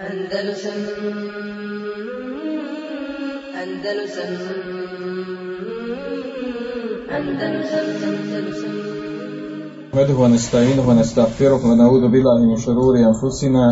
[0.00, 0.78] Andalusam
[3.62, 4.30] Andalusam
[7.16, 8.80] Andalusam Andalusam
[9.94, 13.64] نحمده ونستعينه ونستغفره ونعوذ بالله من شرور أنفسنا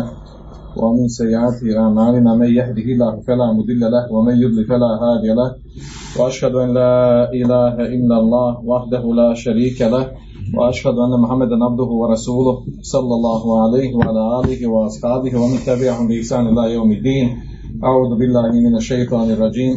[0.83, 5.49] ومن سيئات أعمالنا من يهده الله فلا مضل له ومن يضلل فلا هادي له.
[6.19, 6.93] وأشهد أن لا
[7.33, 10.05] إله إلا الله وحده لا شريك له.
[10.57, 16.73] وأشهد أن محمدا عبده ورسوله صلى الله عليه وعلى آله وأصحابه ومن تبعهم بإحسان إلى
[16.73, 17.27] يوم الدين.
[17.83, 19.75] أعوذ بالله من الشيطان الرجيم.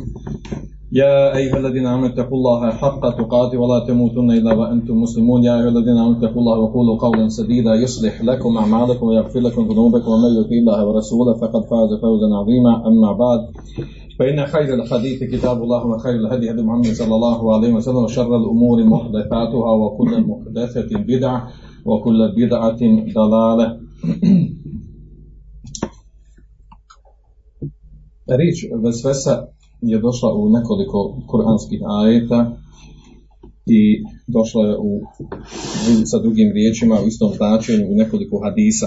[0.95, 5.45] يا أيها الذين آمنوا اتقوا الله حق تقاته ولا تموتن إلا وأنتم مسلمون.
[5.45, 10.10] يا أيها الذين آمنوا اتقوا الله وقولوا قولا سديدا يصلح لكم أعمالكم ويغفر لكم ذنوبكم
[10.10, 12.86] ومن يطع الله ورسوله فقد فاز فوزا عظيما.
[12.86, 13.41] أما بعد
[14.19, 18.84] فإن خير الحديث كتاب الله وخير الهدي هدي محمد صلى الله عليه وسلم وشر الأمور
[18.84, 21.48] محدثاتها وكل محدثة بدعة
[21.84, 22.80] وكل بدعة
[23.14, 23.77] ضلالة.
[28.38, 29.48] Riječ vesvesa
[29.82, 32.56] je došla u nekoliko kuranskih ajeta
[33.66, 35.00] i došla je u,
[36.11, 38.86] sa drugim riječima u istom značenju u nekoliko hadisa.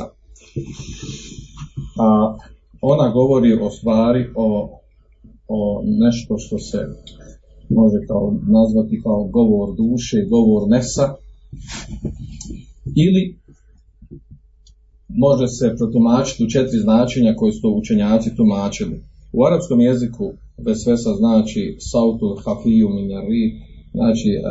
[1.99, 2.37] A
[2.81, 4.69] ona govori o stvari, o,
[5.47, 6.77] o nešto što se
[7.69, 11.15] može kao nazvati kao govor duše, govor nesa
[12.95, 13.39] ili
[15.07, 19.03] može se protumačiti u četiri značenja koje su učenjaci tumačili.
[19.33, 20.33] U arapskom jeziku
[20.66, 23.44] vesvesa znači sautul hafiju minari,
[23.96, 24.42] znači uh,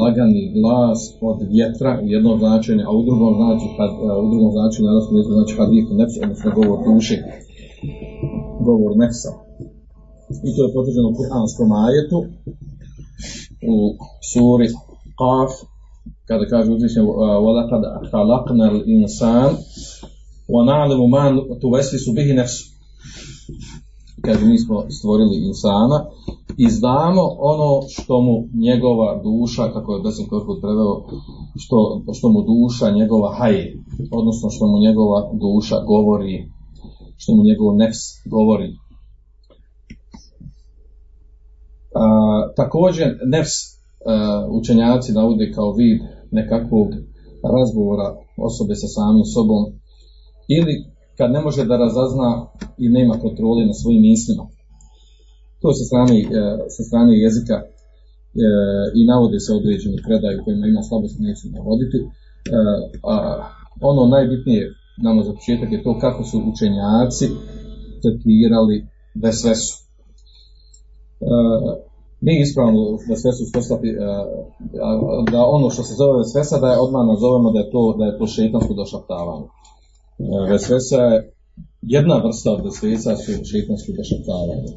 [0.00, 4.50] lagani glas od vjetra u jednom značenju, a u drugom znači kad, uh, u drugom
[4.56, 7.16] značenju na arapskom jeziku znači hadith nefs, odnosno govor duše,
[8.68, 9.32] govor nefsa.
[10.46, 12.18] I to je potvrđeno u kuranskom ajetu
[13.74, 13.76] u
[14.30, 14.68] suri
[15.20, 15.50] Qaf
[16.28, 17.02] kada kaže uzvišnje
[17.44, 19.50] وَلَقَدْ خَلَقْنَا الْإِنسَانِ
[20.54, 21.24] وَنَعْلَمُ مَا
[21.62, 22.56] تُوَسْوِسُ بِهِ نَفْسُ
[24.25, 25.97] kaže mi smo stvorili insana
[26.57, 28.35] i znamo ono što mu
[28.67, 30.95] njegova duša, kako je Besim Korkut preveo,
[31.63, 31.77] što,
[32.17, 33.65] što mu duša njegova haje,
[34.19, 36.35] odnosno što mu njegova duša govori,
[37.17, 38.01] što mu njegov nefs
[38.35, 38.69] govori.
[41.95, 42.03] A,
[42.55, 43.53] također nefs
[44.05, 45.99] a, učenjaci navode kao vid
[46.31, 46.87] nekakvog
[47.55, 48.07] razgovora
[48.47, 49.61] osobe sa samim sobom
[50.57, 52.47] ili kad ne može da razazna
[52.77, 54.43] i nema kontrole na svojim mislima.
[55.61, 56.17] To sa strane,
[56.75, 57.57] sa strane jezika
[58.99, 61.99] i navode se određeni predaj u kojima ima slabost, neću navoditi.
[63.03, 63.13] A
[63.81, 64.63] ono najbitnije
[65.07, 67.27] nama za početak je to kako su učenjaci
[68.01, 68.87] tretirali
[69.23, 69.73] vesvesu.
[72.21, 73.97] Mi ispravno vesvesu uspostaviti
[75.31, 78.17] da ono što se zove vesvesa da je odmah nazovemo da je to, da je
[78.17, 79.47] to šeitansko došaptavanje.
[80.51, 81.33] Vesvesa je
[81.95, 84.69] jedna vrsta od vesvesa su šeitanski došaptavanje.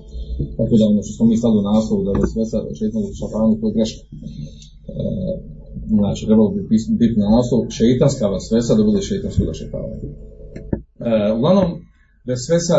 [0.58, 3.74] Tako da ono što smo mi stavili u naslovu da vesvesa šeitansko došaptavanje, to je
[3.76, 4.02] greška.
[4.92, 5.04] E,
[6.00, 6.60] znači, trebalo bi
[7.02, 9.96] biti na naslov šeitanska vesvesa da bude šeitansko došaptavanje.
[11.10, 11.68] E, uglavnom,
[12.30, 12.78] vesvesa,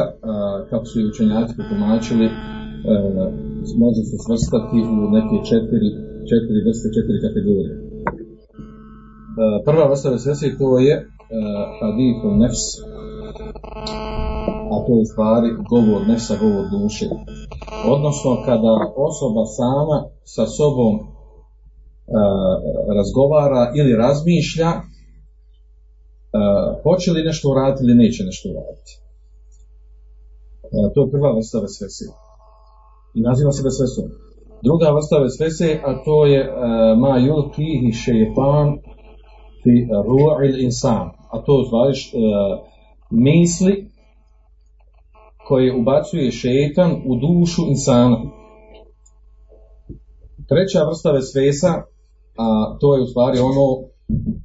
[0.70, 2.32] kako su i učenjaci potumačili, e,
[3.84, 5.90] može se svrstati u neke četiri,
[6.30, 7.76] četiri vrste, četiri kategorije.
[7.78, 7.82] E,
[9.68, 10.96] prva vrsta vesvese to je
[11.80, 12.64] hadithu nefs,
[14.74, 17.06] a to je stvari govor nefsa, govor duše.
[17.96, 21.04] Odnosno kada osoba sama sa sobom a,
[22.98, 24.82] razgovara ili razmišlja a,
[26.84, 28.92] hoće li nešto uraditi ili neće nešto uraditi.
[30.64, 32.06] A, to je prva vrsta vesvese.
[33.18, 34.06] I naziva se vesvesom.
[34.68, 36.40] Druga vrsta vesvese, a to je
[37.02, 38.68] ma yulkihi šeitan
[39.68, 42.18] fi ru'il insan a to zvališ e,
[43.12, 43.92] misli
[45.48, 48.18] koje ubacuje šetan u dušu insana.
[50.50, 51.74] Treća vrsta vesvesa,
[52.38, 53.66] a to je u stvari ono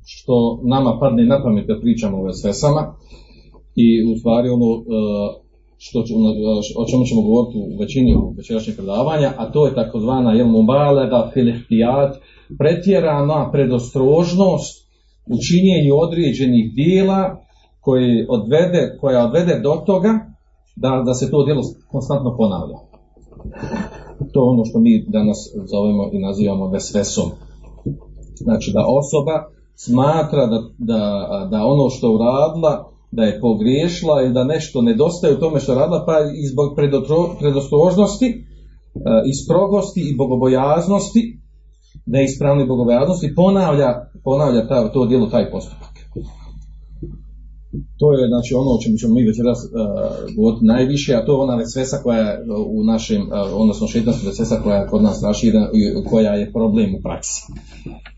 [0.07, 2.95] što nama padne na pamet kad pričamo o vesvesama
[3.77, 4.83] i u stvari ono e,
[5.79, 5.99] što,
[6.81, 12.17] o čemu ćemo govoriti u većini večerašnjeg predavanja, a to je takozvana jel mubalega filihtijat,
[12.59, 14.82] pretjerana predostrožnost
[15.27, 17.23] u činjenju određenih dijela
[17.81, 20.13] koje odvede, koja odvede do toga
[20.77, 22.79] da, da se to djelo konstantno ponavlja.
[24.33, 25.39] To je ono što mi danas
[25.73, 27.31] zovemo i nazivamo vesvesom.
[28.35, 29.37] Znači da osoba
[29.75, 31.01] smatra da, da,
[31.51, 35.79] da ono što uradila, da je pogriješila i da nešto nedostaje u tome što je
[35.79, 36.69] radila, pa i zbog
[37.39, 38.27] predostrožnosti,
[39.31, 41.42] i strogosti i bogobojaznosti,
[42.07, 45.93] neispravne bogobojaznosti, ponavlja ponavlja ta, to djelo taj postupak.
[47.99, 49.71] To je znači ono o čemu ćemo mi večeras uh,
[50.37, 54.61] govoriti najviše, a to je ona vesvesa koja je u našem, uh, odnosno šeitanska vesvesa
[54.63, 57.43] koja je kod nas raširena i koja je problem u praksi.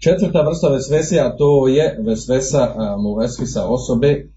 [0.05, 4.31] Četvrta vrsta vesvese, a to je vesvesa uh, muvesvisa osobe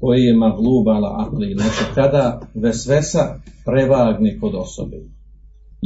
[0.00, 1.54] koji je maglubala akli.
[1.56, 3.34] Znači kada vesvesa
[3.64, 4.96] prevagne kod osobe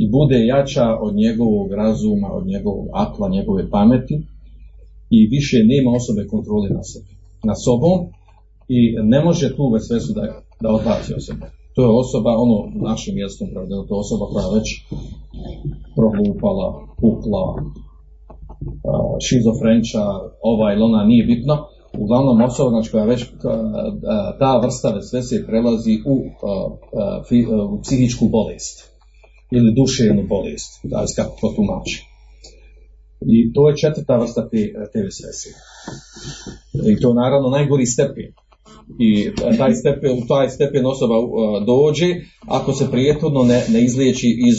[0.02, 4.16] i bude jača od njegovog razuma, od njegovog akla, njegove pameti
[5.10, 7.12] i više nema osobe kontrole na sebi,
[7.44, 7.96] na sobom
[8.68, 10.22] i ne može tu vesvesu da,
[10.62, 11.46] da odbaci od sebe.
[11.74, 12.56] To je osoba, ono
[12.90, 14.68] našim mjestom prevedeno, to je osoba koja je već
[15.96, 16.68] proglupala,
[17.00, 17.44] pukla,
[19.26, 20.04] šizofrenča,
[20.42, 21.54] ova ili ona, nije bitno.
[21.98, 23.24] Uglavnom osoba znači, koja već
[24.38, 26.14] ta vrsta vesvese prelazi u,
[27.74, 28.97] u psihičku bolest
[29.50, 32.04] ili duševnu bolest, da kako to tumači.
[33.20, 35.48] I to je četvrta vrsta te, te vesvese.
[36.92, 38.32] I to je naravno najgori stepen
[38.98, 41.26] i taj stepen, u taj stepen osoba uh,
[41.66, 42.14] dođe
[42.46, 44.56] ako se prijethodno ne, ne izliječi iz,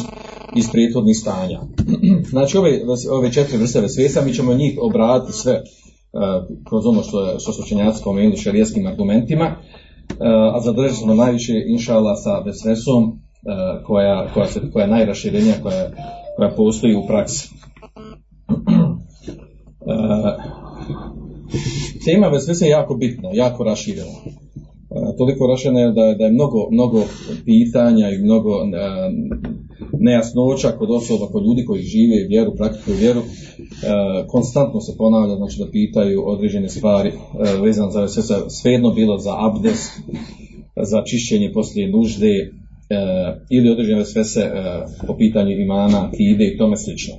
[0.56, 1.60] iz prijethodnih stanja.
[2.34, 2.80] znači ove,
[3.12, 7.52] ove četiri vrste svijesta mi ćemo njih obraditi sve uh, kroz ono što, je, što
[7.52, 13.20] su učenjaci spomenuli šarijeskim argumentima, uh, a zadržat ćemo najviše inšala sa vesvesom
[13.84, 15.90] koja, koja, se, koja je najraširenija, koja,
[16.36, 17.50] koja postoji u praksi.
[19.80, 20.44] uh,
[22.06, 24.12] tema vesvese je jako bitna, jako raširena.
[24.92, 27.04] E, toliko raširena da je, da je mnogo, mnogo
[27.46, 28.66] pitanja i mnogo e,
[30.00, 33.26] nejasnoća kod osoba, kod ljudi koji žive vjeru, praktikuju vjeru, e,
[34.28, 37.14] konstantno se ponavlja, znači da pitaju određene stvari e,
[37.62, 39.80] vezano za vesvese, svejedno bilo za abdes,
[40.76, 42.52] za čišćenje poslije nužde, e,
[43.50, 44.52] ili određene vesvese e,
[45.08, 47.16] po pitanju imana, kide i tome slično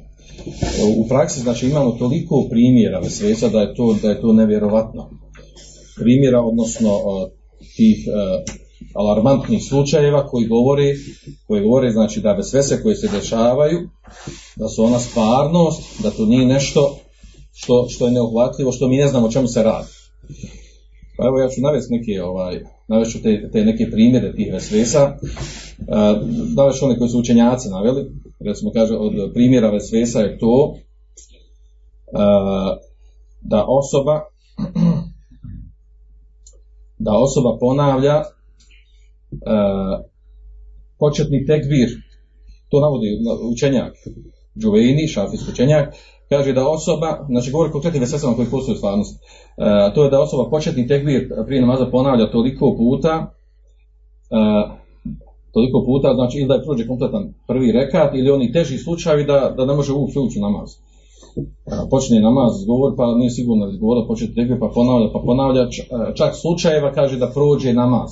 [0.97, 5.11] u praksi znači imamo toliko primjera vesvesa da je to, da je to nevjerovatno.
[5.97, 6.91] Primjera, odnosno
[7.77, 7.97] tih
[8.95, 10.95] alarmantnih slučajeva koji govore,
[11.47, 13.89] koji govore znači da vesvese koje se dešavaju,
[14.57, 16.97] da su ona stvarnost, da to nije nešto
[17.53, 19.89] što, što je neohvatljivo, što mi ne znamo o čemu se radi.
[21.17, 25.17] Pa evo ja ću navesti neke, ovaj, navesti te, te neke primjere tih vesvesa,
[26.57, 28.11] navesti one koji su učenjaci naveli,
[28.41, 30.77] recimo kaže od primjera vesvesa je to
[33.41, 34.21] da osoba
[37.07, 38.23] da osoba ponavlja
[40.99, 41.89] početni tekbir.
[42.69, 43.07] To navodi
[43.53, 43.93] učenjak
[44.59, 45.95] Džuvejni, šafijski učenjak
[46.32, 49.19] kaže da osoba, znači govori konkretnim vesvesama koji postoju u stvarnosti,
[49.94, 53.32] to je da osoba početni tekbir prije namaza ponavlja toliko puta
[55.53, 59.55] toliko puta, znači ili da je prođe kompletan prvi rekat ili oni teži slučajevi da,
[59.56, 60.69] da ne može ući ući u namaz.
[61.91, 65.69] Počne namaz govor, pa nije sigurno da izgovora, počne tekve, pa ponavlja, pa ponavlja,
[66.15, 68.11] čak slučajeva kaže da prođe namaz.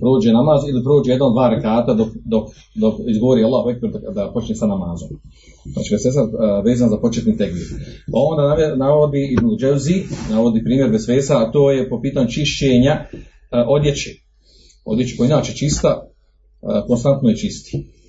[0.00, 2.44] Prođe namaz ili prođe jedan, dva rekata dok, dok,
[2.74, 5.08] dok izgovori Allah ekber da, počne sa namazom.
[5.72, 6.28] Znači, se sad
[6.64, 7.66] vezan za početni tekbir.
[8.12, 12.94] Pa onda navodi Ibn Dževzi, navodi primjer Vesvesa, a to je po pitanju čišćenja
[13.68, 14.10] odjeće.
[14.84, 16.06] Odjeće koja inače čista,
[16.86, 17.99] konstantno je čisti.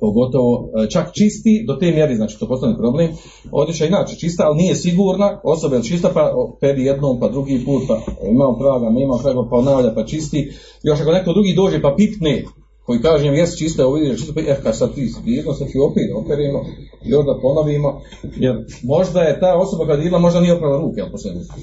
[0.00, 3.10] Pogotovo čak čisti do te mjeri, znači to postane problem.
[3.52, 7.82] Odjeća inače čista, ali nije sigurna, osoba je čista pa peri jednom, pa drugi put,
[7.88, 7.96] pa
[8.28, 10.50] imamo praga, nema praga, pa ponavlja, pa čisti.
[10.82, 12.44] Još ako neko drugi dođe pa pipne,
[12.88, 15.78] koji kaže im jes čisto, evo vidiš čisto, eh kad sad ti jedno se ti
[15.78, 16.60] opet operimo
[17.04, 18.00] i onda ponovimo,
[18.36, 21.10] jer možda je ta osoba kada idla, možda nije oprala ruke, ali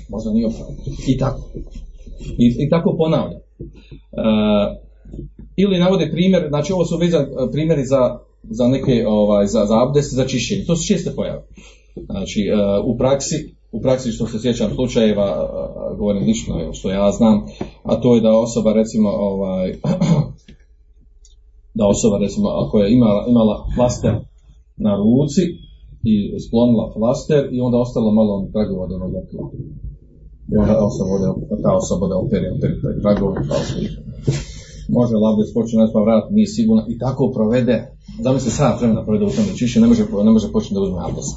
[0.09, 0.71] možda nije oprala.
[1.07, 1.41] I tako.
[2.43, 3.37] I, i tako ponavlja.
[3.39, 4.84] Uh,
[5.55, 10.13] ili navode primjer, znači ovo su vezan primjeri za, za neke, ovaj, za, za abdest,
[10.13, 10.65] za čišćenje.
[10.65, 11.41] To su česte pojave.
[12.05, 12.41] Znači,
[12.85, 15.49] u praksi, u praksi što se sjećam slučajeva,
[15.97, 17.45] govorim lično, što ja znam,
[17.83, 19.71] a to je da osoba recimo, ovaj,
[21.79, 24.13] da osoba recimo, ako je imala, imala flaster
[24.77, 25.41] na ruci
[26.03, 29.19] i sklonila flaster i onda ostalo malo tragova do onoga
[30.51, 31.11] I onda osoba
[31.63, 34.04] ta osoba da operi, operi taj tragov, kao slično
[34.89, 37.77] može labdes počne pa vrat, nije sigurno i tako provede,
[38.23, 40.81] da mi se sad vremena provede u tome čišće, ne može, ne može početi da
[40.81, 41.27] uzme abdes.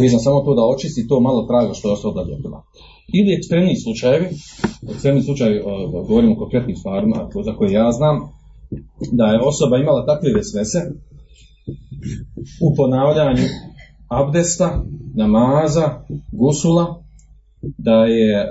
[0.00, 2.62] Vezno samo to da očisti to malo traga što je ostalo da ljepila.
[3.18, 4.28] Ili ekstremni slučajevi,
[4.92, 5.62] ekstremni slučajevi,
[6.08, 8.16] govorimo o konkretnim stvarima, za koje ja znam,
[9.12, 10.80] da je osoba imala takve vesvese
[12.66, 13.46] u ponavljanju
[14.08, 14.84] abdesta,
[15.14, 15.86] namaza,
[16.32, 17.02] gusula,
[17.78, 18.50] da je uh,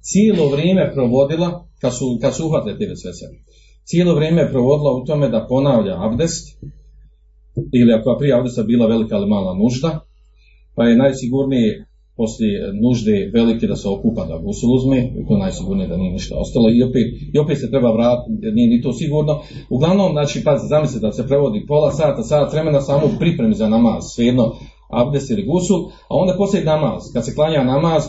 [0.00, 3.26] cijelo vrijeme provodila kad su, kad su uhvatili te vesvese.
[3.84, 6.44] Cijelo vrijeme je provodila u tome da ponavlja abdest,
[7.78, 9.90] ili ako je prije abdesta bila velika ili mala nužda,
[10.74, 11.86] pa je najsigurnije
[12.16, 16.34] poslije nužde velike da se okupa da gusul uzme, i to najsigurnije da nije ništa
[16.38, 19.40] ostalo i opet, i opet se treba vratiti, nije ni to sigurno.
[19.70, 23.68] Uglavnom, znači, pazi, zamislite da se prevodi pola sata, sat vremena samo u pripremi za
[23.68, 24.52] namaz, svejedno
[24.90, 28.02] abdest ili gusul, a onda poslije namaz, kad se klanja namaz,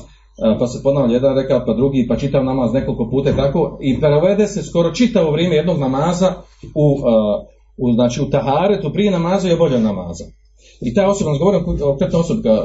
[0.59, 4.47] pa se ponavlja jedan reka, pa drugi, pa čitav namaz nekoliko puta tako, i provede
[4.47, 6.33] se skoro čitavo vrijeme jednog namaza
[6.75, 6.99] u,
[7.77, 10.23] u, znači, u taharetu prije namaza i obolja namaza.
[10.81, 12.61] I ta osoba, govorim o konkretnoj osobi koja,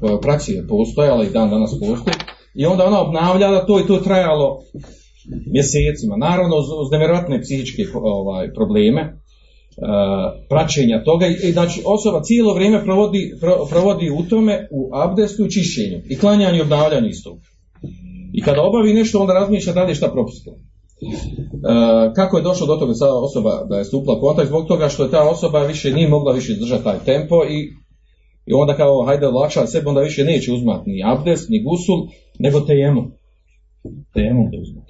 [0.00, 2.16] koja praksi je postojala i dan danas postoji,
[2.54, 4.58] i onda ona obnavljala to i to je trajalo
[5.52, 6.16] mjesecima.
[6.16, 9.22] Naravno, uz, nevjerojatne psihičke ovaj, probleme,
[10.48, 13.32] praćenja toga i znači osoba cijelo vrijeme provodi,
[13.70, 17.38] provodi u tome u abdestu i čišćenju i klanjanju i obnavljanju istog.
[18.32, 20.56] I kada obavi nešto onda razmišlja dalje šta propustila.
[22.16, 25.10] kako je došlo do toga sada osoba da je stupila kontakt zbog toga što je
[25.10, 27.58] ta osoba više nije mogla više izdržati taj tempo i,
[28.46, 32.06] i onda kao hajde olakša sebe onda više neće uzmati ni abdest, ni gusul,
[32.38, 33.02] nego tejemu.
[34.14, 34.81] Tejemu da uzmati.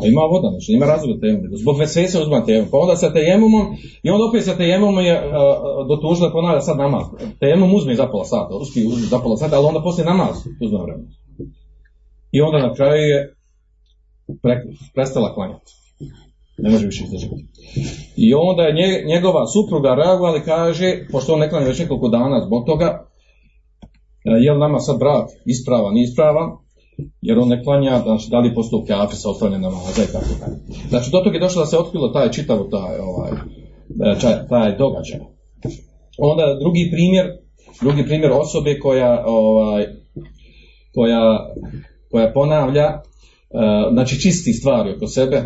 [0.00, 1.42] A ima voda, znači ima razlog tejemum.
[1.62, 2.70] Zbog vesvese uzma tejemum.
[2.70, 3.66] Pa onda sa tejemumom,
[4.02, 5.32] i onda opet sa tejemumom je uh,
[5.88, 7.04] dotužila ponavlja sad namaz.
[7.40, 10.78] Tejemum uzme za pola sata, uspije uzme za pola sata, ali onda poslije namaz uzme
[10.82, 11.10] vremena.
[12.32, 13.34] I onda na kraju je
[14.42, 14.54] pre,
[14.94, 15.72] prestala klanjati.
[16.58, 17.44] Ne može više izdržati.
[18.16, 22.08] I onda je nje, njegova supruga reagovala i kaže, pošto on ne klanja već nekoliko
[22.08, 23.08] dana zbog toga,
[24.24, 26.48] je li nama sad brat ispravan, nije ispravan,
[27.20, 30.56] jer on ne klanja, znači da li postoji kafe sa ostvarenjem namaza i tako dalje.
[30.88, 33.30] Znači do toga je došlo da se otkrilo taj čitav taj, ovaj,
[34.12, 35.20] e, taj događaj.
[36.18, 37.26] Onda drugi primjer,
[37.80, 39.86] drugi primjer osobe koja, ovaj,
[40.94, 41.22] koja,
[42.10, 45.44] koja ponavlja, uh, znači čisti stvari oko sebe, uh,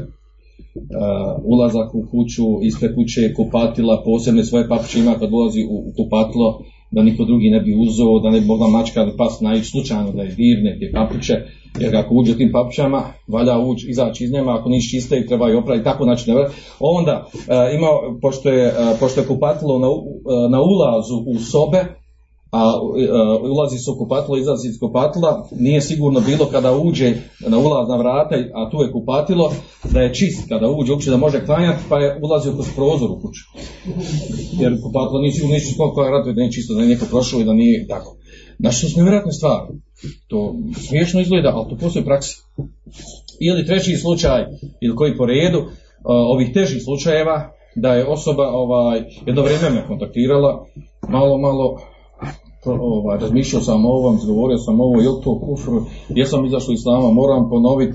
[1.44, 6.60] ulazak u kuću, ispred kuće, kupatila, posebne svoje papuče ima kad ulazi u kupatilo,
[6.92, 10.12] da niko drugi ne bi uzeo, da ne bi mogla mačka ili pas naići slučajno
[10.12, 11.34] da je dirne te papuče,
[11.80, 15.50] jer ako uđe tim papučama, valja ući, izaći iz njema, ako nisu čiste i treba
[15.50, 16.46] ih opraviti, tako znači ne
[16.80, 17.88] Onda, e, ima,
[18.22, 22.02] pošto je, e, pošto je kupatilo na, e, na ulazu u sobe,
[22.52, 27.14] a uh, ulazi se u kupatilo, izlazi iz kupatila, nije sigurno bilo kada uđe
[27.48, 29.52] na ulazna vrata, a tu je kupatilo,
[29.92, 33.20] da je čist kada uđe uopće da može klanjati, pa je ulazio kroz prozor u
[33.22, 33.42] kuću.
[34.60, 37.44] Jer kupatilo nije sigurno nisu koliko je da nije čisto, da nije neko prošao i
[37.44, 38.16] da nije tako.
[38.60, 39.66] Znači, to su nevjerojatne stvari.
[40.28, 40.54] To
[40.88, 42.36] smiješno izgleda, ali to postoji praksi.
[43.40, 44.44] Ili treći slučaj,
[44.80, 45.66] ili koji po redu, uh,
[46.04, 50.66] ovih težih slučajeva, da je osoba ovaj, jedno vrijeme me kontaktirala,
[51.08, 51.78] malo, malo
[52.64, 55.70] ovaj, razmišljao sam o ovom, govorio sam ovo, je to kufr,
[56.08, 57.92] jesam izašao iz islama, moram ponoviti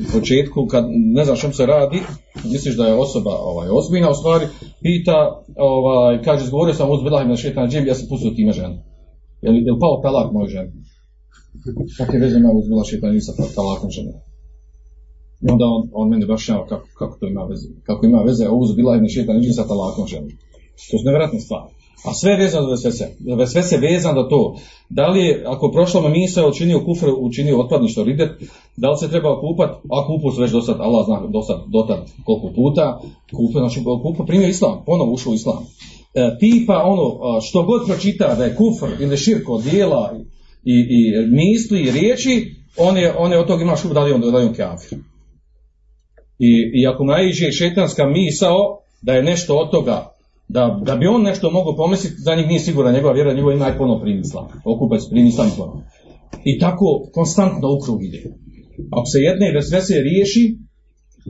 [0.00, 2.00] u početku, kad ne znam čem se radi,
[2.44, 4.46] misliš da je osoba ovaj, ozbiljna, u stvari,
[4.82, 8.76] pita, ovaj, kaže, izgovorio sam uz bilah na šetan džim, ja sam pustio time ženu.
[9.42, 10.72] Je li, pao talak moj ženi?
[11.98, 14.12] Kakve veze ima uz bilah šetan džim sa talakom žene?
[15.42, 18.76] I onda on, on mene baš kako, kako to ima veze, kako ima veze uz
[18.76, 20.28] bilah na šetan džim sa talakom žene.
[20.90, 21.77] To su nevjerojatne stvari.
[22.04, 23.16] A sve je vezano za vesvese.
[23.36, 24.56] Vesvese je vezano da to.
[24.88, 28.30] Da li je, ako prošlo me misao učinio kufr, učinio otpadništvo ridet,
[28.76, 31.56] da li se treba kupat, a kupu se već do sad, Allah zna do sad,
[31.66, 33.00] do tad koliko puta,
[33.36, 35.66] kupa, znači kupa primio islam, ponovo ušao u islam.
[36.14, 40.14] E, tipa ono, što god pročita da je kufr ili širko dijela
[40.64, 44.12] i, i misli i riječi, on je, on je od toga ima šup da li
[44.12, 44.98] on, da li kafir.
[46.38, 50.17] I, I ako naiđe šetanska misao da je nešto od toga
[50.48, 53.68] da, da bi on nešto mogao pomisliti, za njih nije siguran njegova vjera, njegova ima
[53.68, 54.46] i ponovno primi islam.
[54.64, 55.82] Okupac primi islam ponovno.
[56.44, 58.22] I tako konstantno u krug ide.
[58.92, 60.58] Ako se jedne vesvese riješi,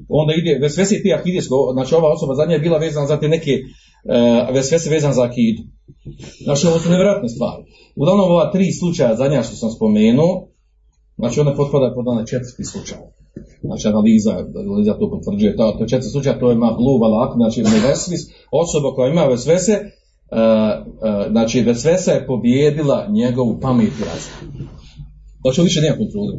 [0.08, 3.52] onda ide, vesvese ti akidesko, znači ova osoba zadnja je bila vezana za te neke
[3.60, 5.62] uh, vesvese vezan za akidu.
[6.44, 7.62] Znači ovo su nevjerojatne stvari.
[7.96, 10.48] Uglavnom ova tri slučaja zadnja što sam spomenuo,
[11.16, 12.98] znači one potpada pod onaj četvrti slučaj.
[13.62, 14.32] Znači analiza,
[14.64, 19.10] analiza to potvrđuje, to, to četiri slučaja, to je mahlub, alak, znači nevesvis, osoba koja
[19.10, 24.68] ima vesvese, uh, uh, znači vesvesa je pobijedila njegovu pamet i razum.
[25.42, 26.32] Znači više nema kontrole.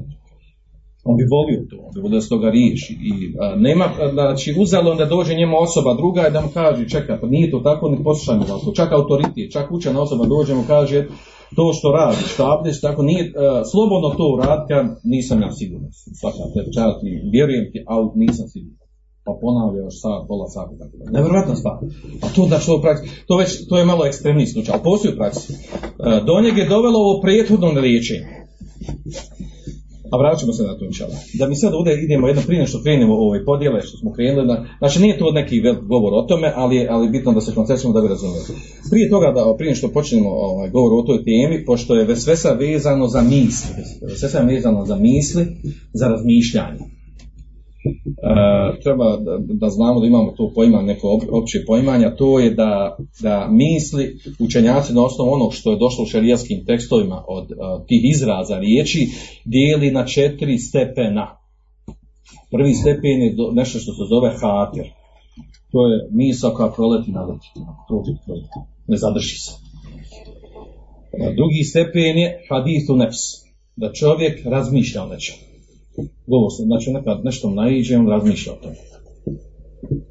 [1.03, 2.93] On bi volio to, on bi volio da se toga riješi.
[2.93, 7.19] I, a, nema, znači uzelo da dođe njemu osoba druga i da mu kaže, čekaj,
[7.21, 11.07] pa nije to tako, ne poslušajmo vas, čak autoritet, čak učena osoba dođe mu kaže,
[11.55, 13.33] to što radi, što abdeš, tako nije, uh,
[13.71, 15.89] slobodno to uradi, kad nisam ja siguran.
[16.19, 16.97] Svaka te čast
[17.35, 18.79] vjerujem ti, ali nisam siguran.
[19.25, 21.11] Pa ponavlja još sat, pola sata, tako da.
[21.17, 21.77] Nevjerojatna stvar.
[22.23, 25.13] A to da što u praksi, to već, to je malo ekstremni slučaj, ali postoji
[25.13, 25.53] u praksi.
[25.53, 28.27] Uh, do njega je dovelo ovo prethodno liječenje.
[30.11, 31.15] A vratit ćemo se na to inšala.
[31.33, 34.65] Da mi sad ovdje idemo jedno prije što krenemo ove podjele što smo krenuli, na,
[34.77, 35.61] znači nije to neki
[35.93, 38.45] govor o tome, ali je ali bitno da se koncentriramo da bi razumjeli.
[38.89, 42.51] Prije toga da prije što počnemo ovaj, govor o toj temi, pošto je sve sa
[42.53, 43.83] vezano za misli,
[44.15, 45.47] sve sa vezano za misli,
[45.93, 46.98] za razmišljanje.
[47.85, 52.97] E, treba da, da, znamo da imamo to pojma, neko opće poimanja, to je da,
[53.21, 58.01] da misli učenjaci na osnovu onog što je došlo u šarijaskim tekstovima od uh, tih
[58.13, 59.07] izraza riječi
[59.45, 61.37] dijeli na četiri stepena.
[62.51, 64.85] Prvi stepen je do, nešto što se zove hatir.
[65.71, 67.47] To je misao koja proleti na leti.
[68.87, 69.51] Ne zadrži se.
[71.35, 73.19] Drugi stepen je hadithu nefs.
[73.75, 75.48] Da čovjek razmišlja o nečemu
[76.27, 78.75] govor znači nekad nešto naiđe, on razmišlja o tome.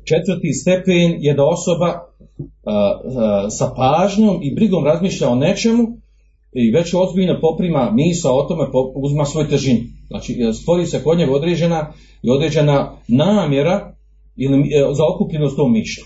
[0.05, 2.01] Četvrti stepen je da osoba a,
[2.65, 5.85] a, sa pažnjom i brigom razmišlja o nečemu
[6.53, 8.65] i već ozbiljno poprima misa o tome,
[8.95, 9.81] uzma svoj težinu.
[10.09, 11.93] Znači, stvori se kod njega određena
[12.23, 13.95] i određena namjera
[14.37, 16.05] ili e, za okupljenost tom mišlju.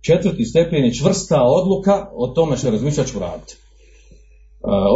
[0.00, 3.56] Četvrti stepen je čvrsta odluka o tome što razmišlja ću raditi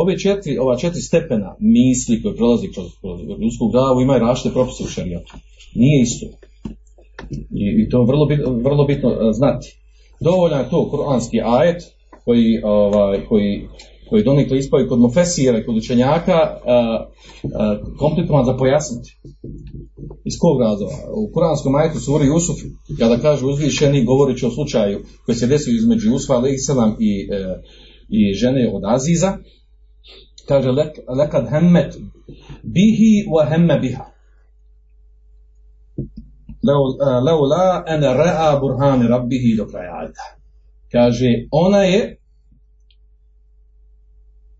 [0.02, 4.84] ove četiri, ova četiri stepena misli koje prolazi kroz, kroz ljudsku glavu imaju različite propise
[4.84, 5.32] u šarijatu.
[5.74, 6.26] Nije isto.
[7.30, 9.78] I, i to je vrlo, bit, vrlo bitno uh, znati.
[10.20, 11.82] Dovoljan je to kuranski ajet
[12.24, 13.68] koji, ovaj, koji,
[14.10, 16.60] koji donikle ispavi kod mufesira i kod učenjaka uh,
[17.42, 19.16] uh, komplikovan za pojasniti.
[20.24, 20.94] Iz kog razloga?
[21.14, 22.56] U kuranskom ajetu suri Jusuf,
[22.98, 26.34] kada kaže uzvišeni, govoreći o slučaju koji se desio između Jusufa,
[26.98, 27.56] i uh,
[28.12, 29.38] i žene od Aziza,
[30.48, 30.70] kaže
[31.18, 31.96] lekad hemmet
[32.62, 34.04] bihi wa hemme biha.
[37.26, 40.12] Leo la en ra'a burhane rabbihi do kraja.
[40.92, 42.22] Kaže, ona je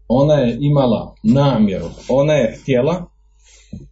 [0.08, 3.04] ona je imala namjeru, ona je htjela,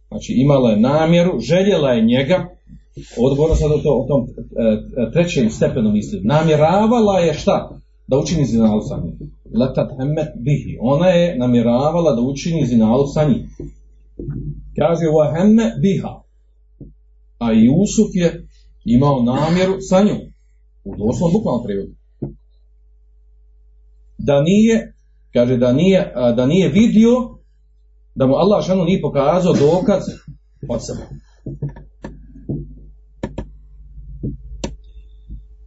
[0.07, 2.49] znači imala je namjeru, željela je njega,
[3.17, 7.80] odgovorno sad o, to, o tom e, trećem stepenu misli, namjeravala je šta?
[8.11, 9.89] Da učini zinalu sa njim letat
[10.39, 10.77] bihi.
[10.81, 13.49] Ona je namjeravala da učini zinalu sa njim.
[14.79, 16.21] Kaže wa hemme biha.
[17.39, 18.47] A Jusuf je
[18.85, 20.17] imao namjeru sa njom.
[20.83, 21.93] U doslovnom bukvalnom prijevodu.
[24.17, 24.93] Da nije,
[25.33, 27.11] kaže da nije, da nije vidio,
[28.15, 30.03] da mu Allah šanu nije pokazao dokaz
[30.69, 31.03] od sebe.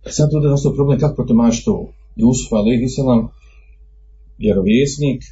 [0.06, 1.92] E sad da nastao problem kako protumači to.
[2.16, 2.48] Jusuf
[2.96, 3.28] salam
[4.38, 5.30] vjerovjesnik e,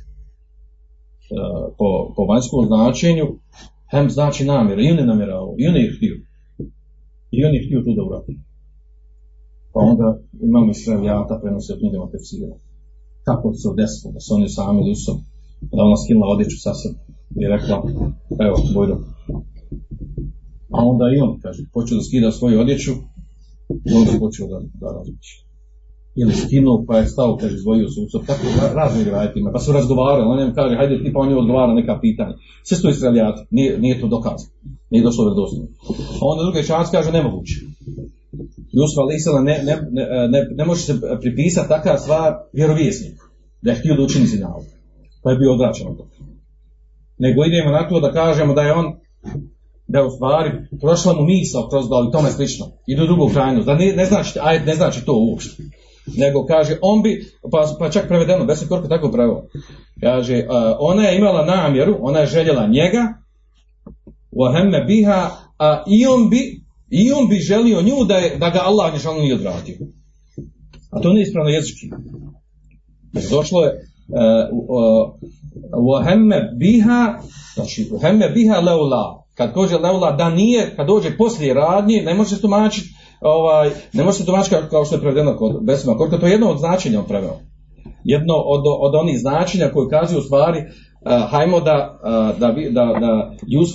[1.79, 3.27] po, po vanjskom značenju
[3.93, 4.83] hem znači namjera.
[4.83, 6.17] I on je namjerao i on je htio.
[7.37, 8.35] I on je htio tu da uradi.
[9.73, 10.19] Pa onda
[10.49, 12.57] imamo israelijata prenose od knjigama tefsira.
[13.27, 15.17] Kako se desilo da se oni sami lusom
[15.73, 16.99] da ona skinula odjeću sa sebe
[17.41, 17.77] i rekla
[18.47, 18.97] evo bojdo.
[20.77, 22.93] A onda i on kaže počeo da skida svoju odjeću
[23.89, 25.52] i on je počeo da, da razmišlja
[26.17, 28.43] ili skinuo pa je stao, kaže, izvojio sucov, tako
[28.75, 32.35] raznih grajtima, pa su razgovarali, on im kaže, hajde ti on je odgovara neka pitanja.
[32.63, 34.53] Sve su israelijati, nije, nije to dokazano,
[34.91, 35.63] nije došlo vredosno.
[36.21, 37.55] A onda drugi čas kaže, nemoguće.
[38.73, 39.75] Jusuf Ali ne, ne,
[40.29, 43.25] ne, ne, može se pripisati takva stvar vjerovjesniku,
[43.63, 44.63] da je htio da učini zinalu,
[45.23, 46.11] pa je bio odvraćan od toga.
[47.19, 48.87] Nego idemo na to da kažemo da je on
[49.89, 52.67] da je u stvari prošla mu misao kroz glavu i tome slično.
[52.87, 53.67] I do drugog krajnost.
[53.67, 55.63] Da ne, ne, znači, aj, ne znači to uopšte
[56.07, 59.43] nego kaže on bi, pa, pa čak prevedeno, Besim Korko tako preveo,
[60.01, 63.15] kaže uh, ona je imala namjeru, ona je željela njega,
[64.33, 68.61] wahemme biha, a i on bi, i on bi želio nju da, je, da ga
[68.65, 69.77] Allah nješalno nije odvratio.
[70.91, 71.91] A to nije ispravno jezički.
[73.31, 73.81] Došlo je
[75.73, 77.19] wahemme biha,
[77.55, 82.37] znači wahemme biha leula, kad kaže leula da nije, kad dođe poslije radnje, ne može
[82.37, 82.89] se tumačiti
[83.23, 86.51] ovaj, ne može se tumačiti kao što je prevedeno kod Besima Korka, to je jedno
[86.51, 87.37] od značenja on preveo.
[88.05, 92.85] Jedno od, od onih značenja koje kazuju u stvari, uh, hajmo da, uh, da, da,
[93.01, 93.75] da Jusuf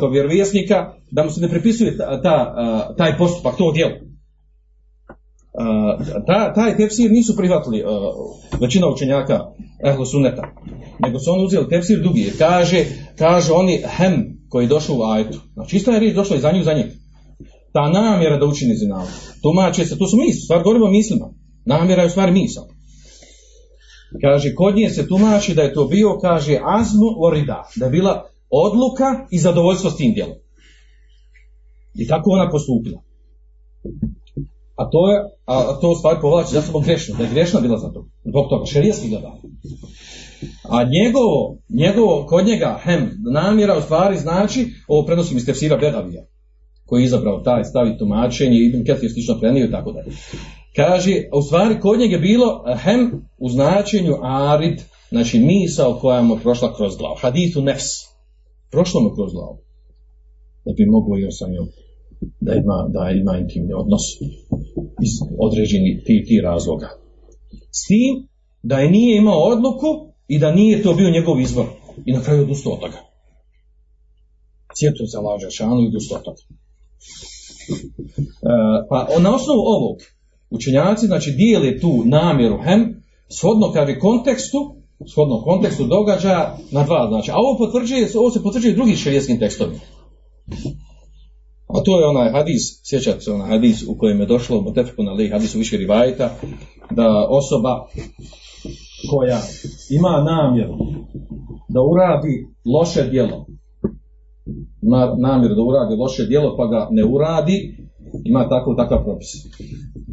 [0.00, 3.92] kao vjerovjesnika, da mu se ne pripisuje ta, ta, uh, taj postupak, to djelo.
[6.26, 7.84] Ta, taj tefsir nisu prihvatili
[8.60, 9.40] većina učenjaka
[9.84, 10.42] ehlo suneta,
[10.98, 12.84] nego su oni uzeli tefsir drugi, jer kaže,
[13.18, 15.38] kaže oni hem koji je došao u ajetu.
[15.54, 16.86] Znači ista je riječ došla i za nju za njeg
[17.72, 19.08] ta namjera da učini zinalu.
[19.42, 21.30] Tumače se, to su misli, stvar govorimo o mislima.
[21.64, 22.66] Namjera je u stvari misao.
[24.20, 28.24] Kaže, kod nje se tumači da je to bio, kaže, azmu orida, da je bila
[28.50, 30.36] odluka i zadovoljstvo s tim djelom.
[31.94, 33.02] I tako ona postupila.
[34.76, 37.78] A to je, a to u stvari povlači za sobom grešno, da je grešna bila
[37.78, 38.06] za to.
[38.24, 39.34] Zbog toga, šerijaski gleda.
[40.68, 46.24] A njegovo, njegovo, kod njega, hem, namjera u stvari znači, ovo prenosim iz tefsira Begavija,
[46.88, 50.12] koji je izabrao taj stavi tumačenje, Ibn Ketir slično prenio i tako dalje.
[50.76, 53.00] Kaže, u stvari kod njega je bilo eh, hem
[53.38, 57.16] u značenju arid, znači misao koja mu je prošla kroz glavu.
[57.22, 57.88] Hadithu nefs.
[58.70, 59.58] Prošlo mu kroz glavu.
[60.64, 61.66] Da bi moglo i sa njom
[62.40, 64.04] da ima, da ima intimni odnos
[65.06, 66.88] iz određenih ti, ti razloga.
[67.78, 68.28] S tim
[68.62, 69.90] da je nije imao odluku
[70.28, 71.66] i da nije to bio njegov izvor.
[72.06, 72.98] I na kraju odustao od toga.
[74.78, 76.42] Sjetio se lađa šanu i odustao od toga.
[76.98, 79.96] E, pa na osnovu ovog
[80.50, 83.02] učenjaci znači dijele tu namjeru hem
[83.38, 84.58] shodno kaže kontekstu
[85.12, 89.80] shodno kontekstu događaja na dva znači a ovo potvrđuje ovo se potvrđuje drugim šerijskim tekstovima.
[91.68, 95.02] A to je onaj hadis sjećate se onaj hadis u kojem je došlo u tefku
[95.02, 96.34] na lej hadisu više rivajta
[96.90, 97.86] da osoba
[99.10, 99.40] koja
[99.90, 100.74] ima namjeru
[101.68, 103.46] da uradi loše djelo
[104.82, 107.88] ima namjeru da uradi loše djelo pa ga ne uradi
[108.24, 109.28] ima takav takav propis.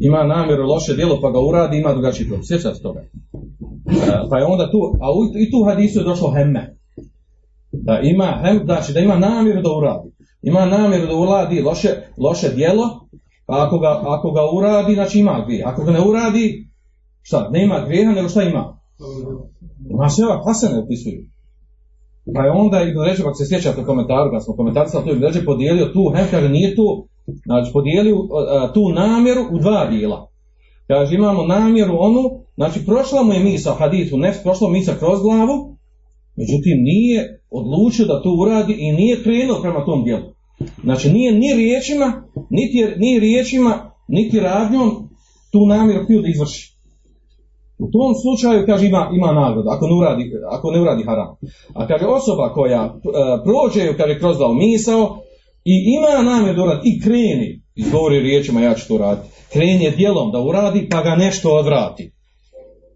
[0.00, 2.48] Ima namjeru loše djelo pa ga uradi, ima drugačiji propis.
[2.48, 3.00] Sjeća se toga.
[3.00, 6.76] E, pa je onda tu, a u, i tu hadisu je došlo hemme.
[7.72, 10.10] Da ima, hem, znači da ima namjeru da uradi.
[10.42, 12.84] Ima namjeru da uradi loše, loše djelo,
[13.46, 15.64] pa ako ga, ako ga uradi, znači ima grije.
[15.66, 16.70] Ako ga ne uradi,
[17.22, 18.78] šta, ne ima grijeha, nego šta ima?
[19.90, 21.20] Ima sve ova pasane opisuju.
[22.34, 25.44] Pa je onda Ibn Ređe, ako se sjećate komentaru, kad smo komentarisali to, Ibn Ređe
[25.44, 27.08] podijelio tu, hem kaže, nije tu,
[27.46, 28.16] znači podijelio
[28.74, 30.28] tu namjeru u dva dijela.
[30.86, 32.22] Kaže, imamo namjeru onu,
[32.54, 35.76] znači prošla mu je misa hadithu nefs, prošla misa kroz glavu,
[36.36, 40.26] međutim nije odlučio da to uradi i nije krenuo prema tom dijelu.
[40.82, 44.90] Znači nije ni riječima, niti, ni riječima, niti radnjom
[45.52, 46.75] tu namjeru htio da izvrši.
[47.78, 51.36] U tom slučaju, kaže, ima, ima nagradu, ako ne uradi, ako ne uradi haram.
[51.74, 53.00] A kaže, osoba koja uh,
[53.44, 55.18] prođe, kaže, kroz glavu misao
[55.64, 59.90] i ima namjer da uradi i kreni, izgovori riječima, ja ću to raditi, kreni je
[59.90, 62.12] djelom da uradi, pa ga nešto odvrati.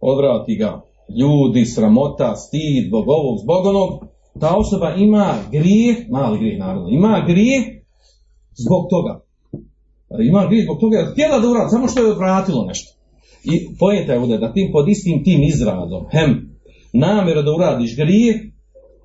[0.01, 0.81] Odvrati ga
[1.21, 3.90] ljudi, sramota, stid, zbog ovog, zbog onog,
[4.40, 7.62] ta osoba ima grijeh, mali grijeh naravno, ima grijeh
[8.64, 9.21] zbog toga.
[10.31, 12.99] Ima grijeh zbog toga jer htjela da uradi, samo što je odvratilo nešto.
[13.44, 16.50] I pojenta je ovdje da tim pod istim tim izradom, hem,
[16.92, 18.37] namjera da uradiš grijeh,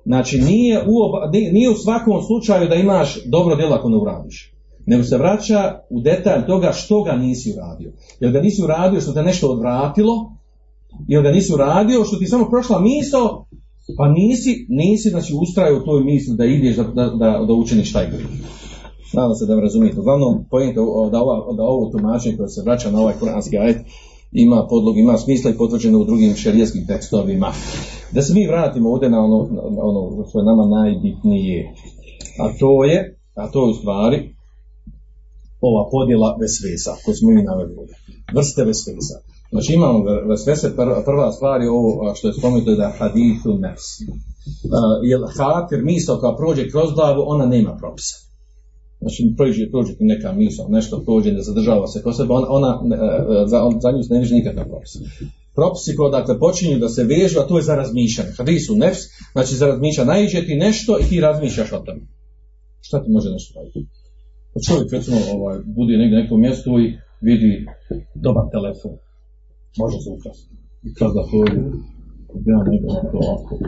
[0.04, 4.52] znači nije u, oba, nije u svakom slučaju da imaš dobro djelo ako ne uradiš.
[4.86, 7.92] Nego se vraća u detalj toga što ga nisi uradio.
[8.20, 10.14] Jer ga nisi uradio što te nešto odvratilo,
[11.08, 13.46] jer ga nisi uradio što ti samo prošla misao,
[13.98, 17.92] pa nisi, nisi znači ustrajao u toj misli da ideš da, da, da, da učiniš
[17.92, 18.30] taj grijeh.
[19.12, 20.00] Nadam se da me razumijete.
[20.00, 20.80] Uglavnom, pojenta
[21.12, 23.76] da, ova, da ovo tumačenje koje se vraća na ovaj kuranski ajet,
[24.36, 27.52] ima podlog, ima smisla i potvrđeno u drugim šerijskim tekstovima.
[28.12, 31.74] Da se mi vratimo ovdje na ono, na ono što je nama najbitnije.
[32.40, 34.34] A to je, a to je u stvari
[35.60, 37.96] ova podjela vesvesa koju smo mi naveli ovdje.
[38.34, 39.16] Vrste vesvesa.
[39.50, 43.88] Znači imamo vesvese, prva, stvar je ovo što je spomenuto da hadithu nefs.
[44.00, 48.25] Uh, jer hatir, misao koja prođe kroz glavu, ona nema propisa.
[49.06, 52.72] Znači, prođe, prođe ti neka misla, nešto prođe, ne zadržava se kod sebe, ona, ona
[53.46, 54.92] za, za nju ne viže nikakav propis.
[55.54, 58.30] Propisi koji dakle počinju da se vežu, a to je za razmišljanje.
[58.38, 59.00] Hadisu nefs,
[59.32, 62.00] znači za razmišljanje, naiđe ti nešto i ti razmišljaš o tome.
[62.80, 63.86] Šta ti može nešto raditi?
[64.54, 66.86] Pa čovjek recimo ovaj, budi negdje nekom mjestu i
[67.20, 67.66] vidi
[68.14, 68.92] dobar telefon.
[69.78, 70.54] Može se ukrasti.
[70.86, 71.44] I kada to
[72.52, 73.58] ja ne znam to ovako,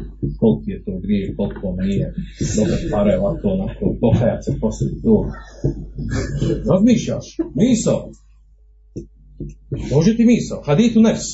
[0.40, 2.14] koliki je to grije, koliko nije,
[2.56, 5.14] dobre pare ovako, onako, pokajat se poslije to.
[6.70, 8.10] Razmišljaš, misao.
[9.94, 11.28] Može ti misao, haditu nefs.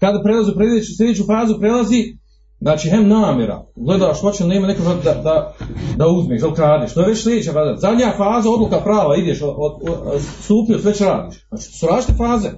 [0.00, 2.00] Kada prelazi u sljedeću, fazu prelazi,
[2.60, 5.54] znači hem namjera, gledaš hoće nema neko da, da,
[5.96, 7.76] da uzmeš, da ukradeš, to je već sljedeća faza.
[7.76, 11.46] Zadnja faza, odluka prava, ideš, od, od, od, stupio, sve će radiš.
[11.48, 12.50] Znači, su različite faze.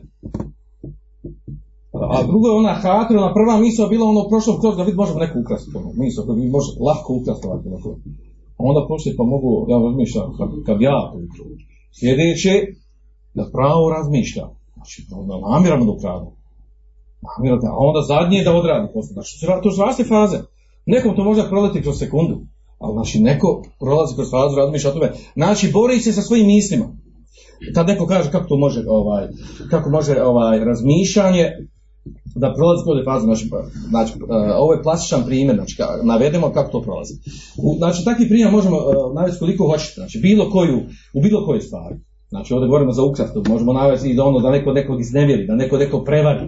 [2.15, 5.19] A drugo je ona hatir, ona prva misla bila ono prošlom kroz da vidi možemo
[5.25, 7.91] neko ukrasti ono, misla koja može lahko ukrasti ovako neko.
[8.59, 11.43] A onda poslije pa mogu, ja razmišljam, kad, kad ja to uču.
[11.99, 12.55] Sljedeće,
[13.39, 14.47] da pravo razmišlja.
[14.75, 15.17] Znači, da
[15.51, 16.29] namjeramo da ukradu.
[17.27, 19.13] Namjeramo, a onda zadnje da odradi posle.
[19.17, 19.31] Znači,
[19.63, 20.39] to su različite faze.
[20.87, 22.37] Nekom to može proleti kroz sekundu.
[22.83, 25.13] Ali znači, neko prolazi kroz fazu, razmišlja o tome.
[25.35, 26.87] Znači, bori se sa svojim mislima.
[27.75, 29.29] Kad neko kaže kako to može, ovaj,
[29.71, 31.45] kako može ovaj, razmišljanje,
[32.35, 33.49] da prolazi kroz fazu, znači,
[33.89, 37.15] znači uh, ovo je plastičan primjer, znači navedemo kako to prolazi.
[37.59, 40.77] U, znači takvi primjer možemo uh, navesti koliko hoćete, znači bilo koju,
[41.15, 41.97] u bilo kojoj stvari.
[42.29, 45.55] Znači ovdje govorimo za ukrastu, možemo navesti i da ono da neko nekog iznevjeri, da
[45.55, 46.47] neko neko prevari.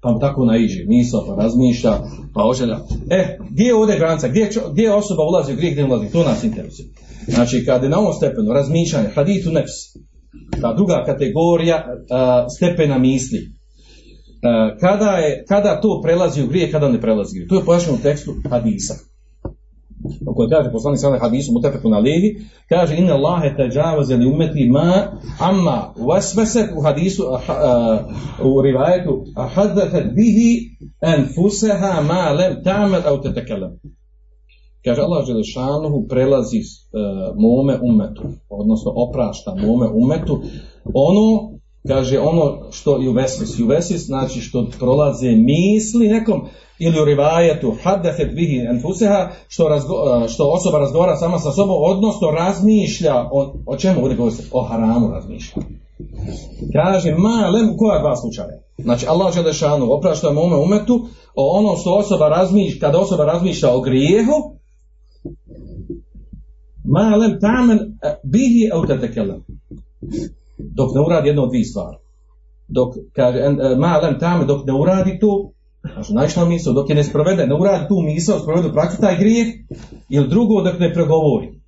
[0.00, 1.92] pa mu tako naiđe, misao, pa razmišlja,
[2.34, 2.78] pa oželja.
[3.10, 6.44] E, gdje je ovdje granica, gdje, gdje osoba ulazi u grijeh, gdje ulazi, to nas
[6.44, 6.88] interesuje.
[7.28, 9.76] Znači, kad je na ovom stepenu razmišljanje, haditu nefs,
[10.60, 13.55] ta druga kategorija a, stepena misli,
[14.80, 17.48] kada, je, kada to prelazi u grijeh, kada ne prelazi u grijeh.
[17.48, 18.94] To je pojašnjeno u tekstu hadisa.
[20.26, 24.68] U kojoj kaže poslanik sada hadisu mutafeku na levi, kaže inna Allahe teđavaze li umeti
[24.70, 24.92] ma
[25.40, 27.98] amma vasvese u hadisu a, a,
[28.44, 29.48] u rivajetu a
[30.16, 33.80] bihi enfuseha ma lem ta'med au tetekelem.
[34.84, 40.40] Kaže Allah Želešanuhu prelazi uh, mome umetu, odnosno oprašta mome umetu,
[40.94, 41.55] ono,
[41.88, 47.00] kaže ono što i u vesvis, i u vesvis znači što prolaze misli nekom, ili
[47.00, 49.64] u rivajetu haddefet bihi enfuseha, što,
[50.28, 54.36] što osoba razgovara sama sa sobom, odnosno razmišlja o, o čemu ovdje govori?
[54.52, 55.62] O haramu razmišlja.
[56.72, 58.60] Kaže, ma lem, koja dva slučaja?
[58.78, 63.80] Znači, Allah Želešanu oprašta mome umetu, o ono što osoba razmišlja, kada osoba razmišlja o
[63.80, 64.32] grijehu,
[66.84, 67.78] ma lem tamen
[68.22, 69.44] bihi au tetekelem.
[70.58, 71.96] Dok ne uradi jedno od dvije stvari.
[72.68, 75.50] Dok, kaže, e, ma lem tamen, dok ne uradi to,
[75.92, 79.18] znači najšla misao, dok je ne sprovede, ne uradi tu misao, sprovede u praksi taj
[79.18, 79.46] grijeh,
[80.08, 81.60] ili drugo, dok ne progovori.